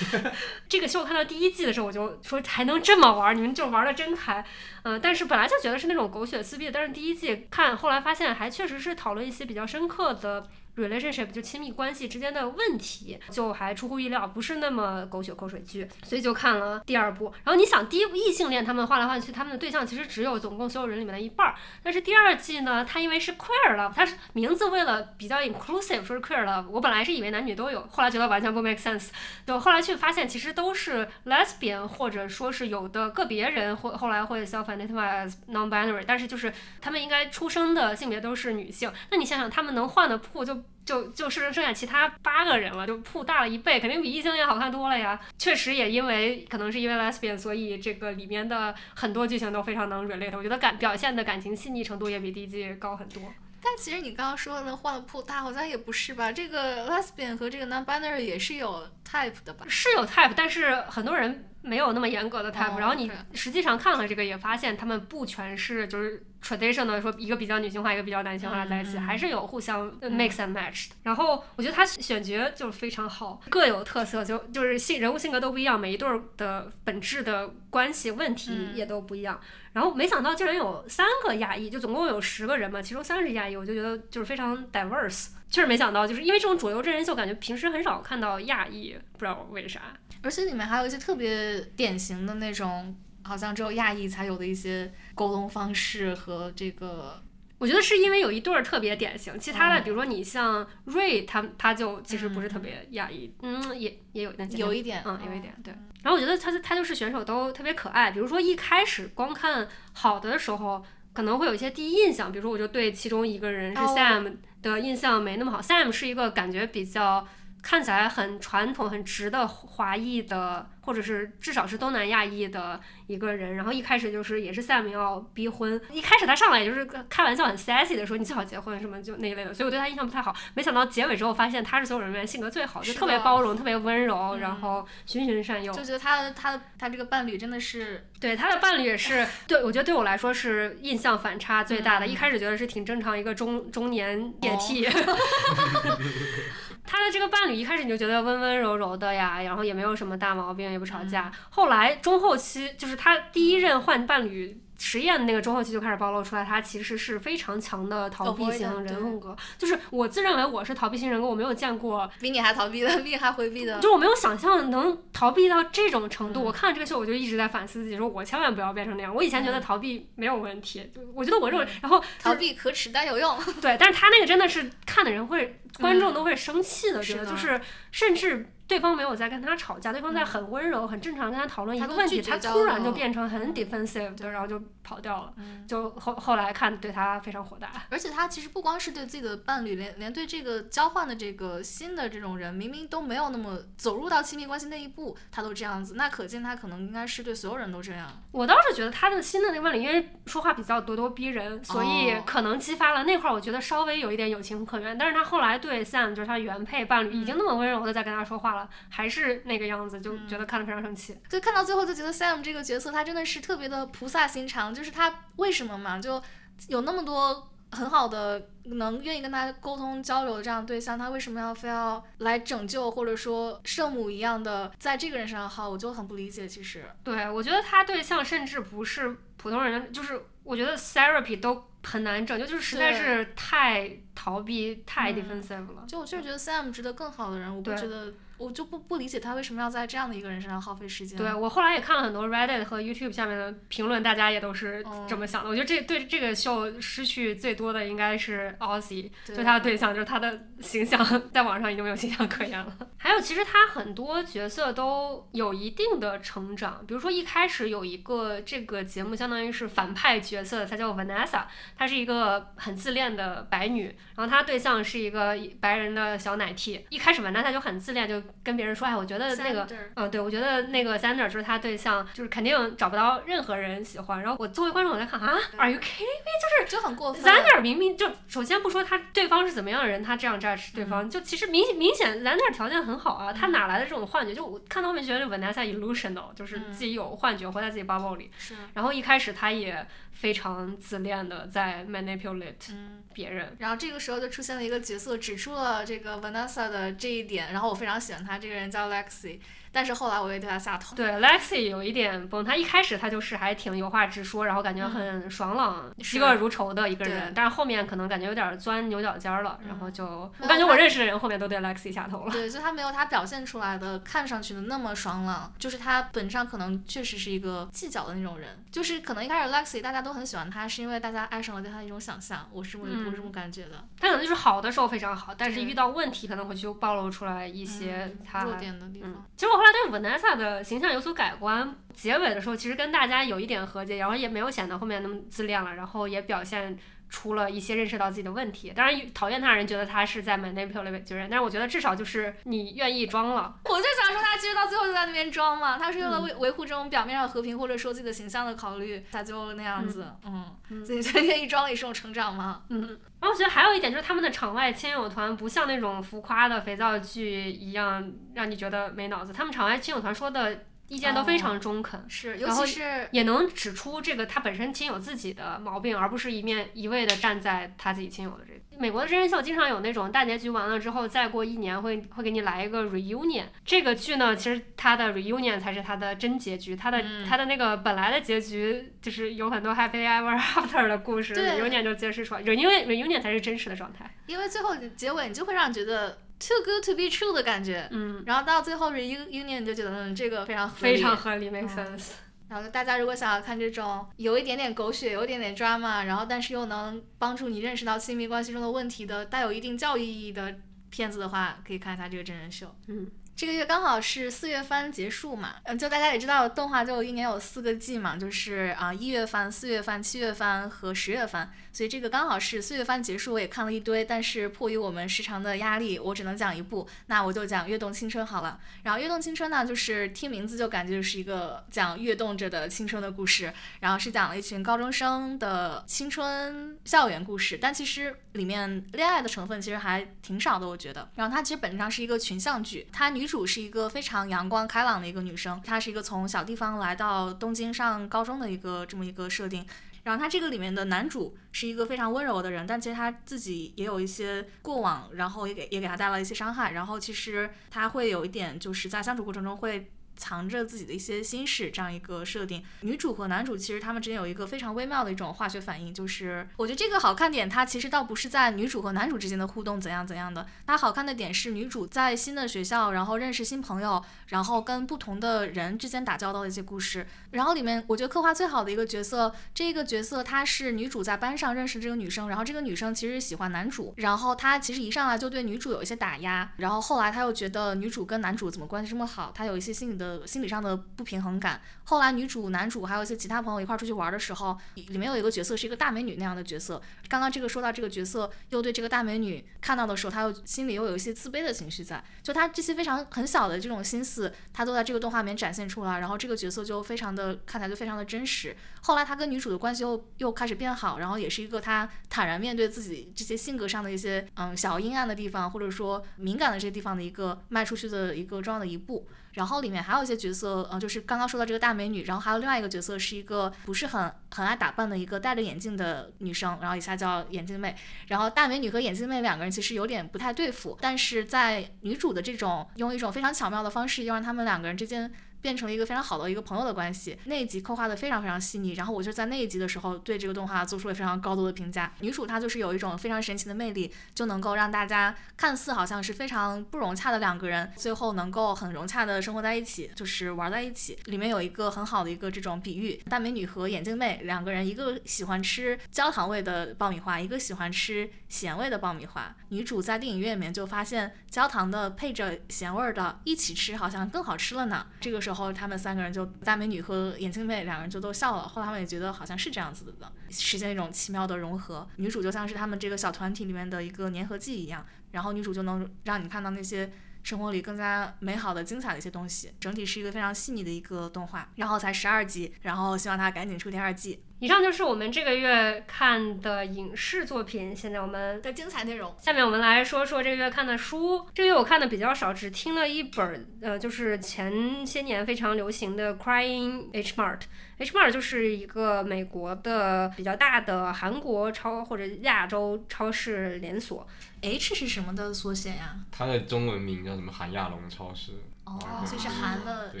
[0.68, 4.44] 这个秀看到第一季的时候，我就说还能这么玩，你们就玩的真开。
[4.82, 17.32] 嗯、但是本来就觉得是那种狗血撕逼，但是第一季看后来发现还确实是讨论一些比较深刻的 relationship 就亲密关系之间的问题，就还出乎意料，不是那么狗血口水剧，所以就看了第二部。
[17.44, 29.08] 然后你想，第一部异性恋他们换来换去，他们的对象其实只有总共所有人里面的一半儿，但是第二季呢，它因为是 queer love，它是名字为了比较 inclusive 说是 queer love，我本来是以为男女都有，后来觉得完全不 make sense，
[29.46, 40.62] 就后来去发现其实都是 lesbian 或者说是有的个别人会后来会 self identify as non-binary，但是就是他们应该出生的性别都是女性，那你想想他们能换的铺就。
[40.90, 45.20] 就就是剩下其他八个人了，就铺大了一倍，肯定比异性恋好看多了呀。
[45.38, 50.36] 确实也因为可能是因为 lesbian，所以这个里面的很多剧情都非常能 relate。
[50.36, 53.22] 我觉得感表现的感情细腻程度也比第一季高很多。
[53.62, 56.32] 但其实你刚刚说的那换了铺大，好像也不是吧？
[56.32, 59.64] 这个 lesbian 和这个 non-binary 也是有 type 的吧？
[59.68, 70.94] 是有 type，但是很多人没有那么严格的 type、哦然后你实际上看了这个，也发现他们不全是就是 traditional 的说一个比较女性化，一个比较男性化在一起，还是有互相 mix and match 的。
[71.02, 79.38] 然后我觉得他选角就非常好，各有特色，就就是性人物性格都不一样，每一对儿的本质的关系问题嗯也都不一样。
[79.72, 85.28] 然后没想到竟然有三个亚裔，就总共有十个人嘛，其中三个是亚裔，我就觉得就是非常 diverse。
[85.50, 89.80] 确实没想到，就是因为这种主流真人秀，感觉平时很少看到亚裔，不知道为啥。
[90.22, 97.22] 而且里面还有一些特别典型的那种，好像只有亚裔才有的一些沟通方式和这个
[97.58, 105.74] 我觉得是因为有一对儿特别典型，其他的哦比如说你像瑞，他他就其实不是特别亚裔，嗯，也也有那有一点，嗯，有一点对。
[106.02, 115.60] 然后我觉得他他就是选手都特别可爱，比如说一开始光看好的时候，可能会有一些第一印象，比如说我就对其中一个人是哦 Sam 的印象没那么好。
[115.60, 117.28] Sam 是一个感觉比较
[117.62, 123.56] 看起来很传统、很直的华裔的，或者是至少是东南亚裔的一个人。
[123.56, 130.34] 然后一开始就是也是 Sam 要逼婚，一开始他上来也就是开玩笑很 sassy 的说你最好结婚什么就那一类的，所以我对他印象不太好。
[130.54, 135.72] 没想到结尾之后发现他是所有人里面性格最好，就特别包容、特别温柔，嗯然后循循善诱。
[135.72, 142.06] 就觉得他他他这个伴侣真的是对他的伴侣也是， 对我觉得对我来说是印象反差最大的。
[142.06, 144.88] 嗯一开始觉得是挺正常一个中中年铁 T，、
[147.00, 151.32] 他的这个伴侣一开始你就觉得温温柔柔的呀，然后也没有什么大毛病，也不吵架。
[151.34, 154.60] 嗯后来中后期就是他第一任换伴侣。
[154.82, 159.36] 实验那个中后期就开始暴露出来，他其实是非常强的逃避型人格。
[159.58, 163.78] 就是我自认为我是逃避型人格，我没有见过比你还逃避的， 比你还回避的。
[163.80, 166.40] 就我没有想象能逃避到这种程度。
[166.42, 169.14] 嗯我看了这个秀，我就一直在反思自己，说我千万不要变成那样。
[169.14, 173.38] 我以前觉得逃避没有问题，就我觉得我这种，然后逃避可耻但有用。
[173.60, 177.60] 对，但是他那个真的是看的人会， 观众都会生气的，是的觉得就是
[177.92, 178.48] 甚至。
[178.70, 182.92] 对方没有在跟他吵架，对方在很温柔、很正常跟他讨论一个问题，他突然就。
[182.92, 185.32] 变成很嗯 defensive 的，然后就跑掉了。
[185.36, 187.70] 嗯就后后来看对他非常火大。
[187.90, 198.10] 而且他其实不光是对自己的伴侣，连连对这个交换的这个新的这种人，明明都没有那么走入到亲密关系那一步，他都这样子，那可见他可能应该是对所有人都这样。
[198.32, 204.98] 我倒是觉得他的新的那个伴侣，因为说话比较咄咄逼人，所以哦可能激发了那块儿，我觉得稍微有一点有情可原。
[204.98, 211.16] 但是他后来对 Sam 就是他原配伴侣已经那么温柔的在跟他说话了，还是那个样子，就觉得看得非常生气。
[211.28, 216.22] 就看到最后就觉得 Sam 这个角色他真的是特别的菩萨心肠，就是他为什么嘛，就
[216.68, 225.68] 有那么多很好的能愿意跟他沟通交流的这样的对象，他为什么要非要来拯救或者说圣母一样的在这个人身上耗？
[225.68, 226.48] 我就很不理解。
[226.48, 235.84] 其实，对我觉得他对象甚至不是普通人，就是我觉得 therapy 都很难拯救，就是实在是太逃避、太 defensive 了。
[235.86, 238.12] 就我确实觉得 Sam 值得更好的人，我不觉得。
[238.40, 241.18] 我就不不理解他为什么要在这样的一个人身上耗费时间。
[241.18, 245.50] 对我后来也看了很多 Reddit 和 YouTube 下面的评论，大家也都是这么想的。
[245.50, 250.98] 我觉得这对这个秀失去最多的应该是 Ozzy，就他的对象，就是他的形象
[251.32, 252.74] 在网上已经没有形象可言了。
[252.96, 261.44] 还有，其实他很多角色都有一定的成长，比如说一开始有一个这个节目相当于是反派角色，她叫 Vanessa，
[261.76, 263.86] 她是一个很自恋的白女，
[264.16, 266.86] 然后她对象是一个白人的小奶 T。
[266.90, 274.22] 一开始 Vanessa 就很自恋，就跟别人说，哎，我觉得那个，嗯，对，我觉得那个 Sander 就是他对象，就是肯定找不到任何人喜欢。
[274.22, 276.30] 然后我作为观众我在看啊，Are you kidding me？
[276.40, 277.22] 就是就很过分。
[277.22, 284.34] Sander 明明就首先不说他对方是怎么样的人，他这样 judge 对方，就其实明明显 Sander 条件很好啊，他哪来的这种幻觉？
[284.34, 288.30] 就我看到后面觉得 Vanessa illusional，就是自己有幻觉，活在自己 bubble 里。
[288.38, 288.54] 是。
[288.74, 289.86] 然后一开始他也
[290.20, 292.74] 非常自恋的在 manipulate
[293.14, 293.56] 别人。
[293.58, 297.52] 然后这个时候就出现了一个角色，指出了这个 Vanessa 的这一点。
[297.52, 299.40] 然后我非常喜欢他这个人叫 Lexi。
[299.72, 300.96] 但是后来我也对他下头。
[300.96, 302.44] 对，Lexi 有一点崩。
[302.44, 307.32] 他一开始他就是还挺有话直说，然后感觉很爽朗、嫉恶如仇的一个人。
[307.34, 310.04] 但是后面可能感觉有点钻牛角尖了，然后就
[310.38, 312.32] 我感觉我认识的人后面都对 Lexi 下头了。
[312.32, 315.52] 对，就他没有他表现出来的看上去的那么爽朗。
[315.58, 318.64] 就是他本质上可能确实是一个计较的那种人。
[318.70, 322.48] 就是可能一开始 Lexi 大家都很喜欢他，是因为大家爱上了对他的一种想象。
[322.52, 323.84] 我是我我是这么感觉的。
[323.98, 329.24] 他可能就是好的时候非常好，但是遇到问题可能会就暴露出来一些他弱点的地方。
[329.36, 330.30] 其实我后来对 Vanessa。
[330.40, 336.78] 的形象有所改观，结尾的时候其实跟大家有一点和解，然后也没有显得后面那么自恋了，然后也表现
[337.10, 338.72] 出了一些认识到自己的问题。
[338.74, 343.54] 当然，讨厌他的人觉得他是在 manipulate 别人，但是我觉得至少就是你愿意装了。
[343.64, 352.98] 我就想说，他其实到最后就在那边装嘛，他是为了维维护这种表面上和平或者说自己的形象的考虑，他就那样子，嗯，自己就愿意装了也是种成长嘛，嗯。
[353.20, 360.64] 然后我觉得还有一点就是他们的场外亲友团不像那种浮夸的肥皂剧一样让你觉得没脑子，他们场外亲友团说的。
[360.90, 368.60] 意见都非常中肯，是，尤其是也能指出这个他本身亲友自己的毛病，而不是一面一味的站在他自己亲友的这。
[368.76, 373.44] 美国的真人秀经常有那种大结局完了之后，再过一年会会给你来一个 reunion。
[373.64, 384.12] 这个剧呢，其实它的 reunion 才是它的真结局，它的它的那个本来的结局就是有很多 happy ever after 的故事，reunion 就揭示出来，reunion reunion 才是真实的状态。
[384.26, 386.18] 因为最后结尾你就会让你觉得。
[386.40, 392.12] Too good to be true 的感觉，嗯，然后到最后 reunion 就觉得，嗯，这个非常非常合理，make sense。
[392.48, 400.56] 然后大家如果想要看这种有一点点狗血、有一点点 drama，然后但是又能帮助你认识到亲密关系中的问题的、带有一定教育意义的
[400.88, 402.74] 片子的话，可以看一下这个真人秀。
[402.88, 411.52] 嗯，这个月刚好是四月番结束嘛，嗯，就大家也知道，动画就一年有四个季嘛，就是啊一月番、四月番、七月番和十月番。
[411.72, 418.58] 所以这个刚好是四月番结束，我也看了一堆，但是迫于我们时长的压力，我只能讲一部，那我就讲《跃动青春》好了。
[418.82, 431.08] 然后《跃动青春》呢，就是听名字就感觉是一个讲跃动着的青春的故事，然后是讲了一群高中生的青春校园故事，但其实里面恋爱的成分其实还挺少的，我觉得。
[431.14, 439.64] 然后它其实本质上是一个群像剧，它女主是一个非常阳光开朗的一个女生，她是一个从小地方来到东京上高中的一个这么一个设定。
[440.02, 446.72] 然后他这个里面的男主是一个非常温柔的人，但其实他自己也有一些过往，然后也给也给他带来一些伤害。
[446.72, 449.90] 然后其实他会有一点就是在相处过程中会。
[450.20, 467.06] 藏着自己的一些心事，这样一个设定，女主和男主其实他们之间有一个非常微妙的一种化学反应，就是我觉得这个好看点，它其实倒不是在女主和男主之间的互动怎样怎样的，它好看的点是女主在新的学校，然后认识新朋友，然后跟不同的人之间打交道的一些故事。
[467.30, 480.09] 然后里面我觉得刻画最好的一个角色，这个角色她是女主在班上认识这个女生，然后这个女生其实喜欢男主，然后她其实一上来就对女主有一些打压，然后后来她又觉得女主跟男主怎么关系这么好，她有一些心理的。
[480.18, 481.60] 呃心理上的不平衡感。
[481.84, 486.80] 后来女主、男主还有一些其他朋友一块出去玩的时候，里面有一个角色是一个大美女那样的角色。
[487.08, 492.02] 刚刚这个说到这个角色，又对这个大美女看到的时候，他又心里又有一些自卑的情绪在。
[492.22, 495.98] 就他这些非常很小的这种心思，他都在这个动画里面展现出来。
[495.98, 498.56] 然后这个角色就非常的看起来就非常的真实。
[498.82, 509.06] 后来他跟女主的关系又又开始变好，然后也是一个他坦然面对自己这些性格上的一些嗯小阴暗的地方，或者说敏感的这些地方的一个迈出去的一个重要的一步。
[509.32, 517.74] 然后里面还有一些角色，呃，就是刚刚说到这个大美女，然后还有另外一个角色是一个不是很很爱打扮的一个戴着眼镜的女生，然后以下叫眼镜妹。
[518.08, 525.12] 然后大美女和眼镜妹两个人其实有点不太对付，但是在女主的这种用一种非常巧妙的方式，又让他们两个人之间。
[525.40, 527.18] 变成了一个非常好的一个朋友的关系。
[527.24, 531.92] 那一集刻画的非常非常细腻，然后我就在那一集的时候对这个动画做出了非常高度的评价。
[532.00, 540.98] 女主她就是有一种非常神奇的魅力，就能够让大家看似好像是非常不融洽的两个人，最后能够很融洽的生活在一起，就是玩在一起。
[541.06, 549.34] 里面有一个很好的一个这种比喻：大美女和眼镜妹两个人，一个喜欢吃焦糖味的爆米花，一个喜欢吃咸味的爆米花。
[549.48, 554.86] 女主在电影院里面就发现焦糖的配着咸味的一起吃好像更好吃了呢。
[555.00, 555.29] 这个时候。
[555.30, 558.48] 然后他们三个人就大美女和眼镜妹两个人就都笑了。
[558.48, 561.88] 后来他们也觉得好像是这样子的，实现一种奇妙的融合。
[561.96, 566.90] 女主就像是他们这个小团体里面的一个粘合剂一样，然后女主就能让你看到那些
[567.22, 569.52] 生活里更加美好的、精彩的一些东西。
[569.60, 571.48] 整体是一个非常细腻的一个动画。
[571.54, 574.24] 然后才十二集，然后希望它赶紧出第二季。
[574.40, 577.76] 以上就是我们这个月看的影视作品。
[577.76, 581.28] 现在我们的精彩内容，下面我们来说说这个月看的书。
[581.34, 587.38] 这个月我看的比较少，只听了一本，呃，就是前些年非常流行的《Crying H Mart》。
[587.76, 594.08] H Mart 就是一个美国的比较大的韩国超或者亚洲超市连锁。
[594.40, 595.96] H 是什么的缩写呀？
[596.10, 597.30] 它的中文名叫什么？
[597.30, 598.32] 韩亚龙超市。
[598.64, 600.00] 哦，所以是韩的 H。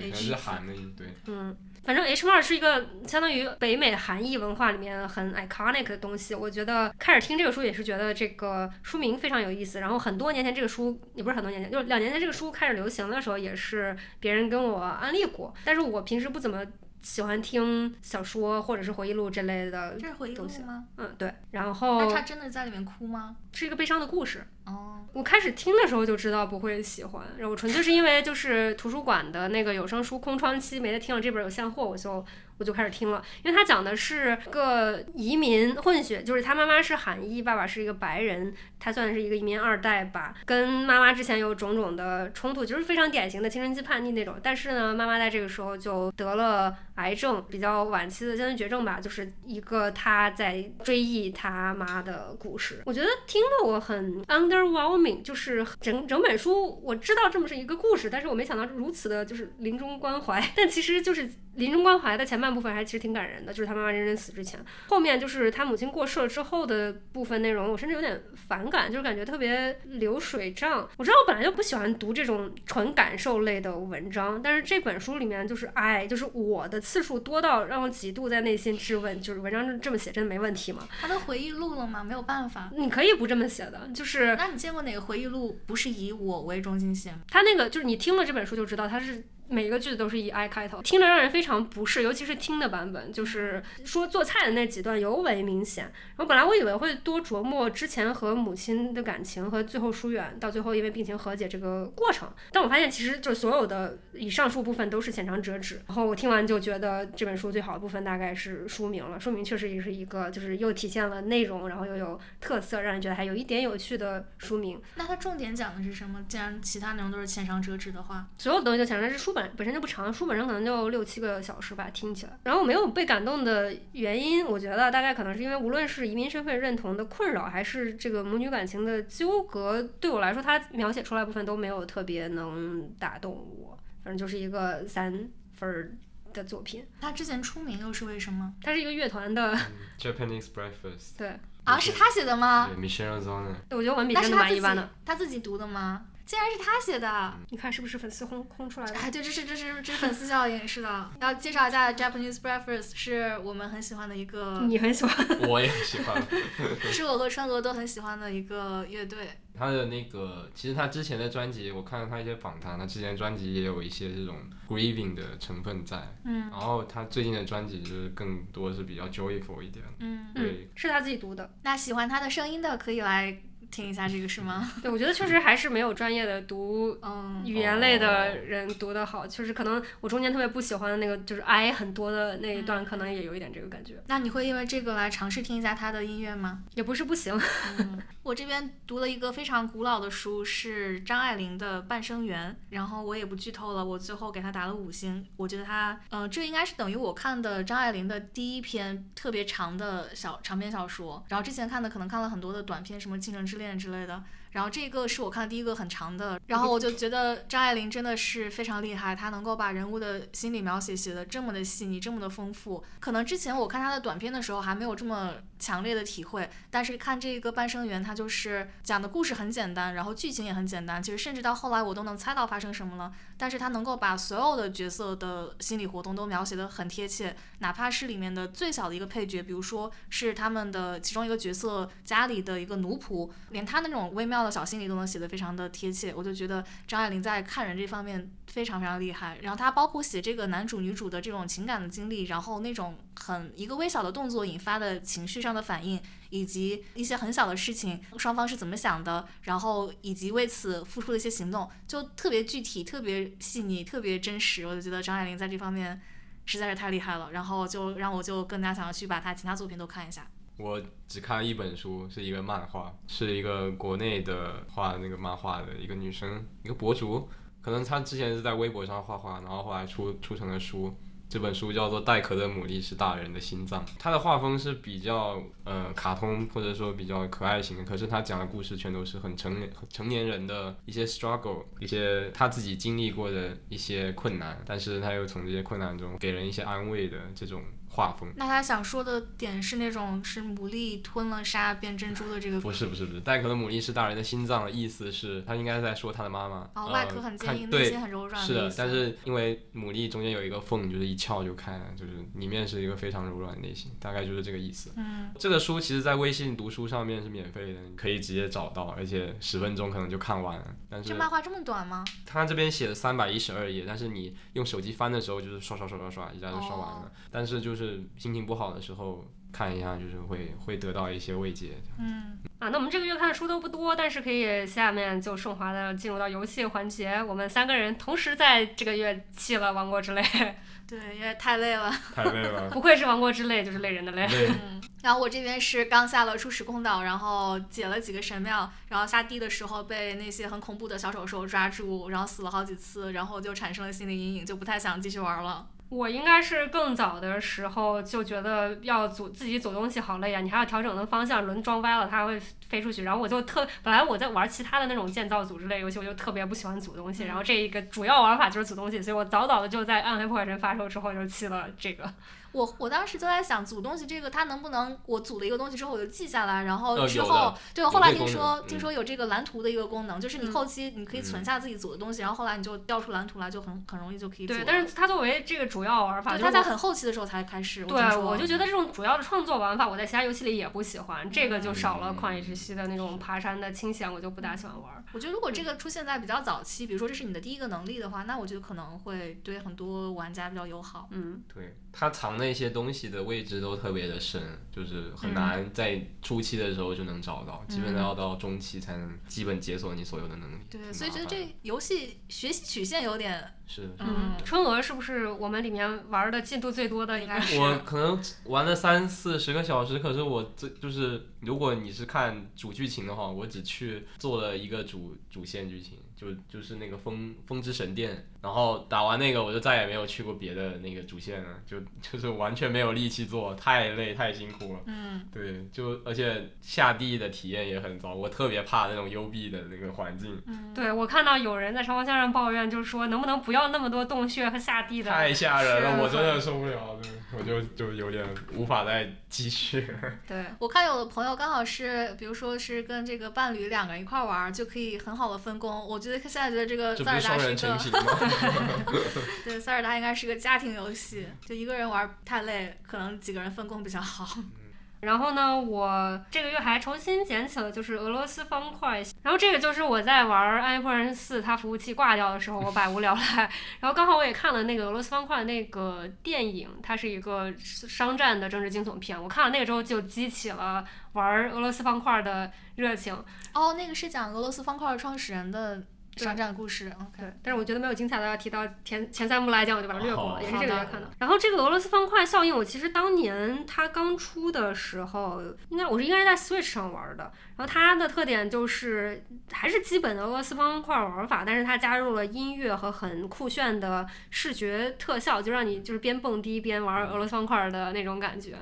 [0.00, 1.08] 对，是韩的，对。
[1.26, 1.54] 嗯。
[1.82, 6.34] 反正 H Mart 是一个相当于北美韩裔文化里面很 iconic 的东西。
[6.34, 9.80] 我觉得开始听这个书也是觉得这个书名非常有意思。
[9.80, 15.52] 然后很多年前这个书也不是很多年前，就两年前这个书开始流行的时候，也是别人跟我安利过。
[15.64, 16.64] 但是我平时不怎么
[17.02, 19.96] 喜欢听小说或者是回忆录这类的。
[19.98, 20.84] 这是回忆录吗？
[20.98, 21.32] 嗯，对。
[21.52, 22.04] 然后。
[22.04, 23.36] 那他真的在里面哭吗？
[23.52, 24.46] 是一个悲伤的故事。
[24.74, 25.04] 哦。
[25.12, 32.24] 我开始听的时候就知道不会喜欢，然后我纯粹是因为就是图书馆的那个有声书空窗期没得听了，这本有现货，我就
[32.58, 33.20] 我就开始听了。
[33.42, 44.36] 因为他讲的是个移民混血，就是他妈妈是韩裔，爸爸是一个白人，他算是一个移民二代吧，跟妈妈之前有种种的冲突，就是非常典型的青春期叛逆那种。
[44.40, 52.82] 但是呢，妈妈在这个时候就得了癌症，比较晚期的先天绝症吧，就是一个他在追忆他妈的故事。
[52.84, 55.22] 我觉得听得我很 under underwhelming。
[55.22, 60.52] 就是整整本书，我知道这么是一个故事，但是我没想到如此的，就是临终关怀。
[60.56, 61.30] 但其实就是
[61.60, 64.58] 临终关怀的前半部分还其实挺感人的，就是他妈妈真正死之前，
[64.88, 70.88] 后面就是他母亲过世了之后的部分内容，我甚至有点反感，就是感觉特别流水账。
[70.96, 80.88] 我知道我本来就不喜欢读这种纯感受类的文章，但是这本书里面就是哎，就是我的次数多到让我几度在内心质问，就是文章这么写真的没问题吗？
[81.00, 82.02] 他的回忆录了吗？
[82.02, 84.34] 没有办法，你可以不这么写的，就是。
[84.36, 85.00] 那你见过哪个？
[85.00, 89.24] 回忆录不是以我为中心写，他那个就是你听了这本书就知道他是。
[89.50, 95.84] 每一个句子都是以 I 开头，听着让人非常不适，尤其是听的版本，就是说做菜的那几段尤为明显。
[95.84, 105.82] 然后本来我以为会多琢磨之前和母亲的感情和最后疏远，到最后因为病情和解这个过程，但我发现其实就所有的以上述部分都是浅尝辄止。
[105.88, 114.80] 然后我听完就觉得这本书最好的部分大概是书名了，书名确实也是一个就是又体现了内容，然后又有特色，让人觉得还有一点有趣的书名。
[114.94, 116.24] 那它重点讲的是什么？
[116.28, 119.39] 既然其他内容都是浅尝辄止的话，所有的东西都浅尝辄止，书本。
[119.56, 122.38] 本身就不长，书本身可能就六七个小时吧，听起来。
[122.44, 133.78] 然后没有被感动的原因，我觉得大概可能是因为无论是移民身份认同的困扰，还是这个母女感情的纠葛，对我来说，他描写出来部分都没有特别能打动我。
[134.02, 135.98] 反正就是一个三分
[136.32, 136.86] 的作品。
[137.00, 138.54] 他之前出名又是为什么？
[138.62, 139.54] 他是一个乐团的
[139.98, 141.16] Japanese Breakfast。
[141.18, 143.54] 对啊，是他写的吗？Michelle Zona。
[143.70, 144.88] 我觉得文笔真的蛮一般的。
[145.04, 146.06] 他自己读的吗？
[146.30, 148.96] 竟然是他写的，你看是不是粉丝轰轰出来的？
[148.96, 151.10] 哎，对，这是这是这是粉丝效应，是的。
[151.20, 156.24] 要介绍一下 Japanese Breakfast，是我们很喜欢的一个，你很喜欢， 我也喜欢，
[156.92, 159.28] 是我和川娥都很喜欢的一个乐队。
[159.58, 164.36] 他的那个，其实他之前的专辑，我看了他一些访谈，他之前专辑也有一些这种
[164.68, 166.16] grieving 的成分在。
[166.24, 166.48] 嗯。
[166.48, 169.84] 然后他最近的专辑就是更多是比较 joyful 一点。
[169.98, 170.32] 嗯。
[170.32, 171.50] 对，是他自己读的。
[171.62, 173.42] 那喜欢他的声音的可以来。
[173.70, 174.70] 听一下这个是吗？
[174.82, 176.98] 对，我觉得确实还是没有专业的读
[177.44, 179.26] 语言类的人读的好。
[179.26, 184.02] 确实，可能我中间特别不喜欢的那个就是 I 很多的那一段，可能也有一点这个感觉。
[184.08, 186.62] 那你会因为这个来尝试听一下他的音乐吗？
[186.74, 187.38] 也不是不行。
[188.22, 195.26] 我这边读了一个非常古老的书，是张爱玲的《半生缘》，然后我也不剧透了，我最后给他打了五星。
[195.36, 201.24] 我觉得他，呃，这应该是等于我看的张爱玲的第一篇特别长的小长篇小说。
[201.28, 204.24] 然后之前看的可能看了很多的短篇，什么《倾城之恋》之类的。
[204.52, 212.82] 然后这个是我看的第一个很长的，然后我就觉得张爱玲真的是非常厉害，她能够把人物的心理描写写得这么的细腻，这么的丰富。
[212.98, 223.12] 可能之前我看她的短片的时候还没有这么强烈的体会，但是看这个《半生缘》，它就是讲的故事很简单，然后剧情也很简单，其实甚至到后来我都能猜到发生什么了。
[223.38, 234.39] 但是她能够把所有的角色的心理活动都描写得很贴切，哪怕是里面的最小的一个配角，比如说是他们的其中一个角色家里的一个奴仆，连他那种微妙。
[234.44, 239.38] 的小心理都能写得非常的贴切，我就觉得张爱玲在看人这方面非常非常厉害。
[239.42, 246.00] 然后她包括写这个男主女主的这种情感的经历，然后那种很一个微小的动作引发的情绪上的反应，
[246.30, 254.66] 以及一些很小的事情双方是怎么想的，然后以及为此付出的一些行动，就特别具体、特别细腻、特别真实。
[254.66, 256.00] 我就觉得张爱玲在这方面
[256.46, 260.26] 实在是太厉害了，然后就让我就更加想要去把她其他作品都看一下。
[260.60, 267.28] 我只看了一本书，是一个漫画，是一个国内的画那个漫画的一个女生，一个博主，
[267.60, 270.94] 可能她之前是在微博上画画，然后后来出出成了书。
[271.28, 287.62] 这本书叫做《戴壳的牡蛎是大人的心脏》，它的画风是比较呃卡通或者说比较可爱型的，可是他讲的故事全都是很成年成年人的一些 struggle，一些他自己经历过的一些困难，但是他又从这些困难中给人一些安慰的这种。
[287.92, 292.60] 画风，那他想说的点是那种是牡蛎吞了沙变珍珠的这个？
[292.60, 296.70] 不是不是不是，带壳的牡蛎是大人的心脏的意思是，他应该在说他的妈妈。
[296.74, 298.40] 哦，外壳很坚硬，内心很柔软。
[298.40, 304.92] 是的，但是因为牡蛎中间有一个缝，就是一撬就开了，就是里面是一个非常柔软的内心，大概就是这个意思。
[304.96, 310.66] 嗯，这个书其实，在微信读书上面是免费的，你可以直接找到，而且十分钟可能就看完了。
[310.88, 312.04] 但是这漫画这么短吗？
[312.24, 317.10] 他这边写了三百一十二页，但是你用手机翻的时候，就是刷刷刷刷刷，一下就刷完了。
[317.30, 317.79] 但是就是
[318.16, 318.72] 心情不好。
[318.74, 321.76] 的时候看一下，就是会会得到一些慰藉。
[321.98, 327.22] 嗯啊，那我们这个月看的书都不多，但是可以下面就顺滑的进入到游戏环节。
[327.22, 330.22] 我们三个人同时在这个月弃了《王国之泪》，
[330.86, 331.90] 对，因为太累了。
[332.14, 332.68] 太累了。
[332.70, 334.26] 不愧是《王国之泪》，就是累人的累。
[334.28, 334.80] 嗯。
[335.02, 345.66] 然后我这边是刚下了初始空岛，然后解了几个神庙，然后下地的时候被那些很恐怖的小手兽抓住，然后死了好几次，然后就产生了心理阴影，就不太想继续玩了。
[345.90, 353.02] 我应该是更早的时候就觉得要组自己组东西好累呀，你还要调整的方向，轮装歪了它会飞出去。
[353.02, 357.24] 然后我就特本来我在玩其他的那种建造组织类游戏，我就特别不喜欢组东西。
[357.24, 362.08] 然后这一个主要玩法就是组东西，所以我早早的就在《暗黑破坏神》发售之后就弃了这个。
[362.52, 374.54] 我我当时就在想组东西这个，它能不能我组了一个东西之后我就记下来，然后之后对我后来听说听说有这个蓝图的一个功能，就是你后期你可以存下自己组的东西，然后后来你就调出蓝图来，就很很容易就可以组。
[374.54, 377.84] 对，但是它作为这个主要玩法，它在很后期的时候才开始。
[377.84, 385.04] 对，我就觉得这种主要的创作玩法，我在其他游戏里也不喜欢，这个就少了旷野之息的那种爬山的清闲，我就不大喜欢玩。
[385.12, 391.08] 我觉得如果这个出现在比较早期，比如说这是你的第一个能力的话，那我觉得可能会对很多玩家比较友好。
[391.10, 393.20] 嗯，对，它藏那些东西的。
[393.30, 394.42] 位置都特别的深，
[394.72, 400.56] 就是很难在初期的时候就能找到，基本都要到中期才能基本解锁你所有的能力。
[400.68, 403.54] 对，所以觉得这游戏学习曲线有点。
[403.68, 407.20] 是，嗯，春娥是不是我们里面玩的进度最多的？
[407.20, 407.56] 应该是。
[407.56, 415.98] 我可能玩了三四十个小时，可是我最就是，如果你是看主剧情的话，我只去做了一个主主线剧情。
[416.16, 424.80] 就就是那个风风之神殿，然后打完那个我就再也没有去过别的那个主线了，就 就是完全没有力气做，太累太辛苦了。
[424.86, 430.40] 嗯，对，就而且下地的体验也很糟，我特别怕那种幽闭的那个环境。
[430.46, 435.10] 嗯，对我看到有人在长方向上抱怨，就是说能不能不要那么多洞穴和下地的。
[435.10, 436.98] 太吓人了，我真的受不了，
[437.36, 439.86] 我就就有点无法再继续。
[440.26, 445.86] 对我看有的朋友刚好是，比如说是跟这个伴侣两个人一块玩，就可以很好的分工。
[445.86, 446.18] 我觉得。
[446.30, 447.56] 现在觉得这个塞尔达是一
[447.90, 447.98] 个，
[449.44, 454.26] 对塞尔达应该是个家庭游戏，就一个人玩太累，可能几个人分工比较好。
[455.00, 463.50] 然后呢，我这个月还重新捡起了就是俄罗斯方块，然后这个就是我在玩《暗黑破坏神四》它服务器挂掉的时候，我百无聊赖，
[463.80, 473.14] 然后刚好我也看了那个俄罗斯方块那个电影，它是一个商战的政治惊悚片，我看了那个之后就激起了玩俄罗斯方块的热情。
[473.54, 475.82] 哦，那个是讲俄罗斯方块创始人的。
[476.24, 481.10] 商战故事，OK，但是我觉得没有精彩的要提到前前三部来讲，我就把它略过了，也是这个月看的。
[481.18, 487.32] 然后这个俄罗斯方块效应，我其实当年它刚出的时候，应该我是应该是在 Switch 上玩的。
[487.56, 489.22] 然后它的特点就是
[489.52, 498.56] 还是基本的俄罗斯方块玩法，但是它加入了音乐和很酷炫的视觉特效，就让你就是边蹦迪边玩俄罗斯方块的那种感觉。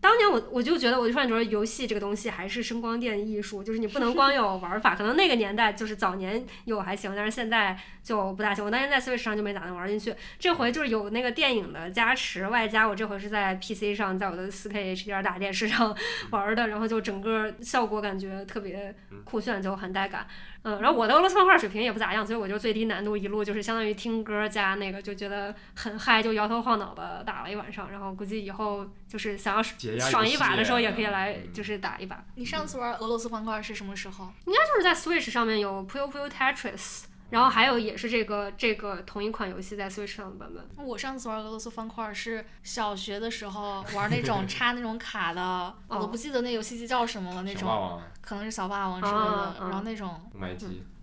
[0.00, 4.94] 当年我我就觉得，我就突然觉得游戏这个东西还是声光电艺术，就是你不能光有玩法。
[4.94, 8.64] 可能那个年代就是早年有还行，但是现在就不大行。
[8.64, 15.94] 我当年在 Switch 上就没咋能玩进去，这回就是有那个电影的加持，外加我这回是在 PC 上，在我的 4K HDR 大电视上
[16.32, 18.94] 玩的，然后就整个效果感觉特别
[19.24, 20.26] 酷炫，就很带感。
[20.62, 27.90] 嗯，然后我的俄罗斯方块水平也不咋样，所以我就最低难度一路就是相当于听歌加那个，就觉得很嗨，就摇头晃脑的打了一晚上。
[27.90, 29.62] 然后估计以后就是想要
[30.10, 32.22] 爽一把的时候，也可以来嗯就是打一把。
[32.34, 34.28] 你上次玩俄罗斯方块是什么时候？
[34.44, 40.86] 应该就是在 Switch 上面有 Puyo Puyo Tetris，然后还有也是这个这个同一款游戏在 Switch 上的版本。
[40.86, 50.20] 我上次玩俄罗斯方块是小学的时候玩那种 插那种卡的，我都不记得那游戏机叫什么了，那种小霸王、可能是小霸王之类的然后那种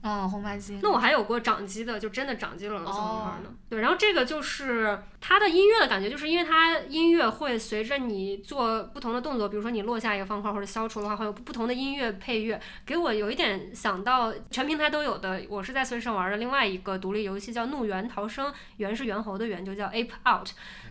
[0.01, 0.79] 机，嗯红白机。
[0.81, 3.49] 那我还有过掌机的，就真的掌机的俄罗斯方块哦呢。
[3.69, 20.49] 对，然后这个就是它的音乐的感觉，就是因为它音乐会随着你做不同的动作，比如说你落下一个方块或者消除的话，会有不同的音乐配乐，给我有一点想到全平台都有的，我是在 Switch 上玩的另外一个独立游戏叫《怒猿逃生》，猿是猿猴的猿，就叫 Ape Out。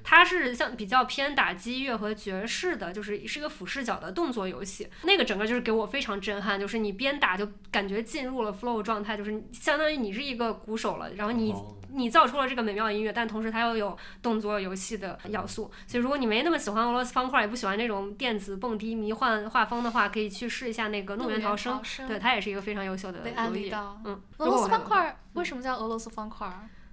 [0.08, 4.88] 它是像比较偏打击乐和爵士的，就是是一个俯视角的动作游戏。
[5.02, 15.68] 那个整个就是给我非常震撼，就是你边打就感觉进入了 flow 状态，就是相当于你是一个鼓手了，然后你哦你造出了这个美妙的音乐，但同时它又有动作游戏的要素。
[15.88, 23.72] 所以如果你没那么喜欢俄罗斯方块，也不喜欢那种电子蹦迪迷幻画风的话，可以去试一下那个《怒猿逃生》，对，它也是一个非常优秀的游戏。
[24.04, 26.48] 嗯，俄罗斯方块为什么叫俄罗斯方块？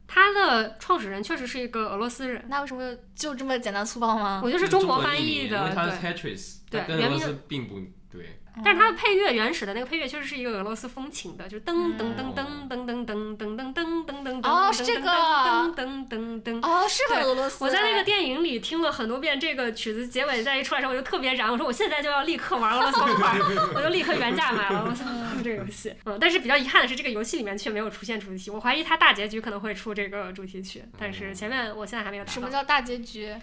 [0.08, 4.42] 它的创始人确实是一个俄罗斯人，那为什么就这么简单粗暴吗？
[4.44, 6.14] 我觉得是中国翻译的，因为它是对。
[6.14, 7.80] Tetris，对它跟俄罗原名斯并不
[8.12, 8.43] 对。
[8.64, 16.60] 但是它的配乐原始的那个配乐确实是一个俄罗斯风情的，就是噔噔噔噔噔噔噔噔噔噔噔噔噔哦是这个噔噔噔噔。
[16.62, 17.64] 哦，是很对俄罗斯。
[17.64, 23.40] 我在那个电影里听了很多遍这个曲子，结尾再一出来的时候，我就特别燃，我说我现在就要立刻玩俄罗斯方块，
[23.76, 24.86] 我就立刻原价买了。
[24.88, 25.08] 我想
[25.44, 32.26] 这个游戏， 嗯，但是比较遗憾的是，这个游戏里面却没有出现主题曲，我怀疑它大结局可能会出这个主题曲，但是前面我现在还没有。
[32.28, 33.34] 什么叫大结局？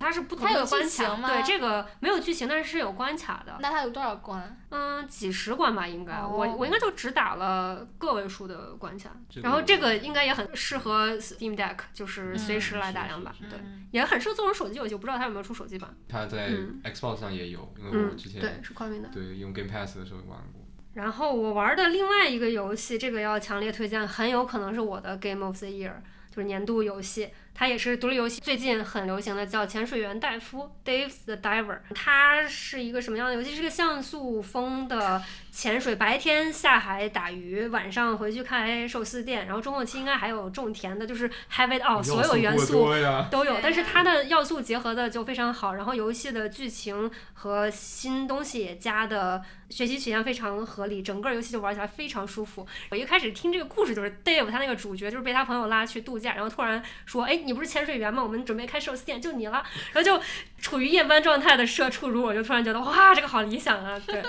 [0.00, 3.56] 它是不同它有的关卡，剧情吗对，这个没有剧情，但是是有关卡的。
[3.60, 4.58] 那它有多少关？
[4.70, 15.94] 嗯，几十关吧，应该、哦我我应该就只打了个位数的关卡，这个然后这个应该也很适合 Steam Deck，就是嗯随时来打两把，是对，嗯也很适合做成手机游戏，我不知道它有没有出手机版。
[16.08, 19.08] 它在嗯 Xbox 上也有，因为嗯我之，前对，是宽屏的。
[19.10, 20.64] 对用 Game Pass 的时候玩过。
[20.94, 25.92] 然后我玩的另外一个游戏，这个要强烈推荐，很有可能是我的 Game of the Year，
[26.30, 27.30] 就是年度游戏。
[27.60, 31.80] 它也是独立游戏，最近很流行的叫《潜水员戴夫》（Dave's the Diver）。
[31.94, 33.54] 它是一个什么样的游戏？
[33.54, 35.22] 是个像素风的
[35.60, 42.88] 潜水，白天下海打鱼，晚上回去开寿司店，然后中后期应该还有种田的，就是 have it all，所有元素，
[43.30, 52.66] 都有，但是它的要素结合的就非常好，然后游戏的剧情和新东西也加的学习曲线非常合理，整个游戏就玩起来非常舒服。
[52.90, 58.22] 我一开始听这个故事就是 Dave 他那个主角就是被他朋友拉去度假，然后突然说，哎，你不是潜水员吗？
[58.22, 59.62] 我们准备开寿司店，就你了。
[59.92, 60.18] 然后就
[60.58, 64.24] 处于夜班状态的社畜如我就突然觉得，哇，这个好理想啊，对。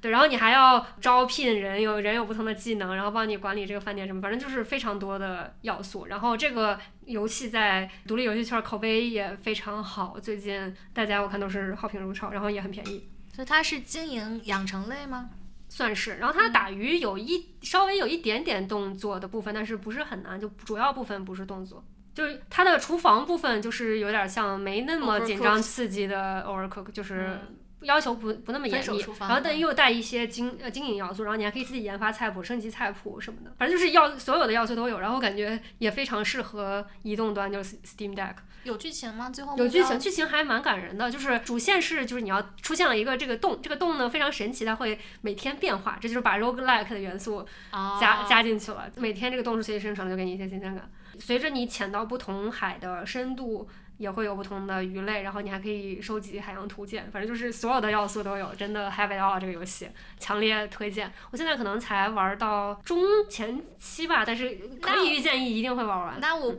[0.00, 6.06] 对，然后你还要招聘人，有人有不同的技能，然后帮你管理这个饭店什么，反正就是非常多的要素。
[6.06, 15.30] 然后这个游戏在独立游戏圈口碑也非常好，最近大家我看都是好评如潮，然后也很便宜，所以它是经营养成类吗？
[15.68, 16.16] 算是。
[16.16, 21.84] 然后它打鱼有一稍微有一点点动作的部分，但是不是很难，就主要部分不是动作。
[22.12, 38.34] 就是它的厨房部分，就是有点像没那么紧张刺激的 Overcook，就是嗯要求不不那么严厉分手厨，房然后但又带一些经呃经营要素，然后你还可以自己研发菜谱、升级菜谱什么的，反正就是要所有的要素都有，然后感觉也非常适合移动端，就是 Steam Deck。
[38.64, 39.30] 有剧情吗？
[39.30, 41.10] 最后有剧情，剧情还蛮感人的。
[41.10, 48.90] 就是主线是，就是你要出现了一个这个洞，这个洞呢非常神奇，它会每天变化，这就是把 roguelike 的元素加哦加进去了。
[48.96, 50.90] 每天这个洞是随机生成的，就给你一些新鲜感。
[51.18, 53.66] 随着你潜到不同海的深度，
[54.00, 61.12] 也会有不同的鱼类，然后你还可以收集海洋图鉴，反正就是所有的要素都有，真的 have it all 这个游戏强烈推荐。
[61.30, 62.98] 我现在可能才玩到中
[63.28, 66.18] 前期吧，但是可以预见一定会玩完。
[66.18, 66.54] 那我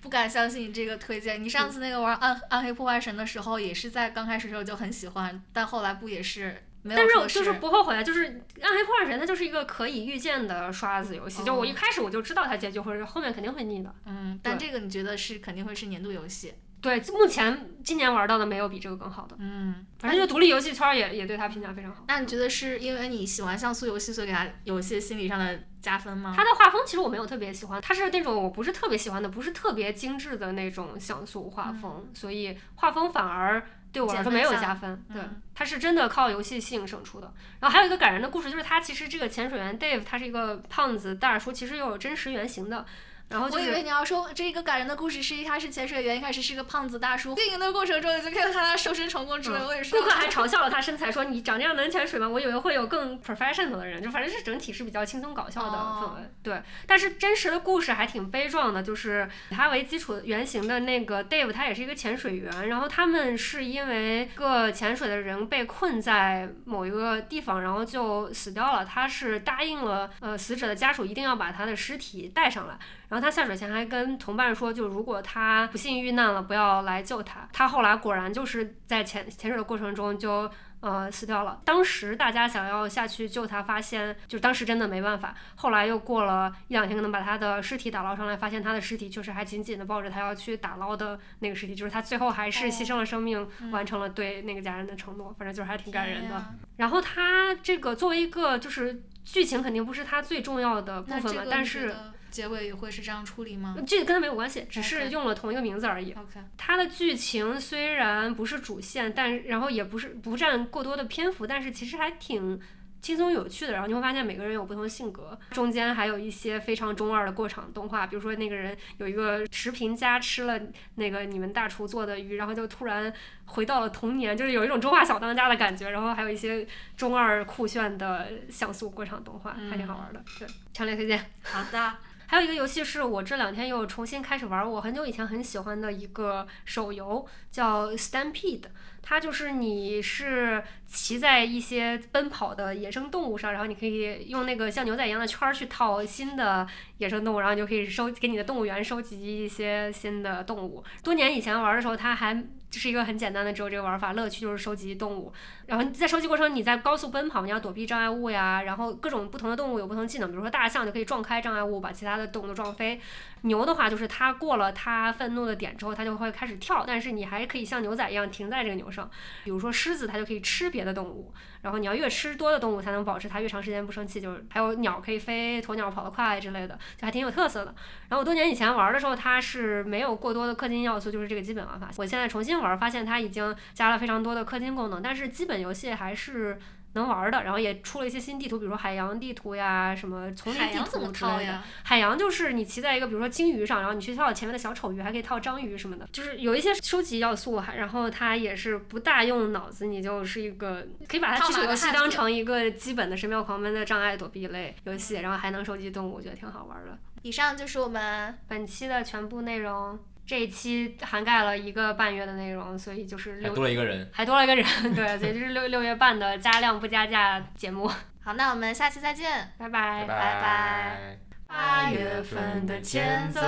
[0.00, 1.42] 不敢相信你这个推荐。
[1.42, 8.24] 你上次那个玩暗暗黑破坏神的时候，也是在刚开始的时候就很喜欢，但后来不也是没有但是我就是不后悔啊，就是
[8.62, 13.92] 《暗黑破坏神》它就是一个可以预见的刷子游戏，就我一开始我就知道它结局或者，后面肯定会腻的。
[14.04, 16.54] 嗯，但这个你觉得是肯定会是年度游戏？
[16.84, 19.34] 对，目前今年玩到的没有比这个更好的。
[19.38, 22.04] 嗯，反正就独立游戏圈也也对它评价非常好。
[22.06, 26.34] 那你觉得是因为你喜欢像素游戏，所以给它有一些心理上的加分吗？
[26.36, 35.02] 它的画风其实我没有特别喜欢，它是那种我不是特别喜欢的，不是特别精致的那种像素画风，所以画风反而对我来说没有加分。
[35.10, 37.32] 对，嗯它是真的靠游戏性胜出的。
[37.60, 42.84] 然后还有一个感人的故事，就是他其实这个潜水员 Dave，他是一个胖子大叔，其实又有真实原型的。
[43.28, 49.90] 然后就是我以为你要说这一个感人的故事是一开始潜水员，一开始是个胖子大叔，运营的过程中你就看到他瘦身成功之类，我也是。
[49.90, 52.28] 顾客还嘲笑了他身材，说你长这样能潜水吗？
[52.28, 56.30] 我以为会有更 professional 的人，就反正是整体是比较轻松搞笑的氛围。
[56.42, 68.84] 对，但是真实的故事还挺悲壮的，就是以他为基础原型的那个 Dave，他也是一个潜水员，然后他们是因为一个潜水的人被困在某一个地方，然后就死掉了。
[68.84, 72.78] 他是答应了呃死者的家属一定要把他的尸体带上来。
[73.14, 77.48] 然后他下水前还跟同伴说，就如果他不幸遇难了，不要来救他。
[77.52, 80.50] 他后来果然就是在潜潜水的过程中就
[80.80, 81.60] 呃死掉了。
[81.64, 85.32] 当时大家想要下去救他，发现就当时真的没办法。
[85.54, 95.32] 后来又过了一两天，可能把他的尸体打捞上来，发现他的尸体就是还紧紧的抱着他要去打捞的那个尸体，就是他最后还是牺牲了生命，完成了对那个家人的承诺。
[95.38, 96.44] 反正就是还挺感人的。
[96.78, 101.94] 然后他这个作为一个就是剧情肯定不是他最重要的部分嘛，那这个你觉但是。
[102.42, 106.12] 得结尾也会是这样处理吗这个跟他没有关系，只是用了同一个名字而已。
[106.12, 112.60] ？OK，它的剧情虽然不是主线，但然后也不是不占过多的篇幅，但是其实还挺
[113.00, 113.72] 轻松有趣的。
[113.72, 120.60] 然后你会发现每个人有不同的性格，中间还有一些非常中二的过场动画，比如说那个人有一个食评家吃了
[120.96, 123.12] 那个你们大厨做的鱼，然后就突然
[123.44, 125.90] 回到了童年，就是有一种中华小当家的感觉。
[125.90, 126.66] 然后还有一些
[126.96, 130.22] 中二酷炫的像素过场动画，还挺好玩的。
[130.38, 131.30] 对，强烈推荐。
[131.42, 131.94] 好的。
[132.34, 138.64] 还有一个游戏是我这两天又重新开始玩，我很久以前很喜欢的一个手游，叫 Stampede。
[139.00, 146.66] 它就是你是骑在一些奔跑的野生动物上，然后你可以用那个像牛仔一样的圈去套新的
[146.98, 150.82] 野生动物，然后你就可以收给你的动物园收集一些新的动物。
[151.04, 152.44] 多年以前玩的时候，它还
[152.74, 155.32] 就是一个很简单的，只有这个玩法，乐趣就是收集动物。
[155.66, 163.00] 然后在收集过程，你在高速奔跑，你要躲避障碍物呀，然后各种不同的动物有不同技能，比如说大象就可以撞开障碍物，把其他的动物撞飞。
[163.44, 169.08] 牛的话就是它过了它愤怒的点之后，它就会开始跳，但是你还可以像牛仔一样停在这个牛上。
[169.44, 174.20] 比如说狮子，它就可以吃别的动物，然后你要越吃多的动物才能保持它越长时间不生气。
[174.20, 177.74] 就是还有鸟可以飞，鸵鸟跑得快之类的，就还挺有特色的。
[178.08, 181.90] 然后我多年以前玩的时候，它是没有过多的氪金要素，就是这个基本玩法。
[181.98, 186.58] 我现在重新玩，发现它已经加了非常多的氪金功能，但是基本游戏还是
[186.94, 187.44] 能玩的。
[187.44, 191.34] 然后也出了一些新地图，比如说海洋地图呀，什么丛林地图之类的。
[191.36, 191.62] 套呀？
[191.84, 206.98] 海洋就是你骑在一个比如说鲸鱼上，然后你去套前面的小丑鱼，还可以套章鱼什么的，就是有一些收集要素，还然后它也是不大用脑子，你就是一个可以把它当成一个基本的神庙狂奔的障碍躲避类游戏，然后还能收集动物，我觉得挺好玩的。
[207.22, 214.08] 以上就是我们本期的全部内容，这一期涵盖了一个半月的内容，所以就是还六多了一个人。
[214.12, 214.64] 还多了一个人，
[214.94, 217.86] 对，所以就是六六月半的加量不加价节目，
[218.22, 219.52] 好，那我们下期再见。
[219.58, 220.04] 拜拜。
[220.06, 223.40] 拜拜八月份的前奏，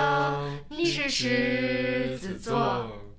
[0.68, 3.15] 你是狮子座。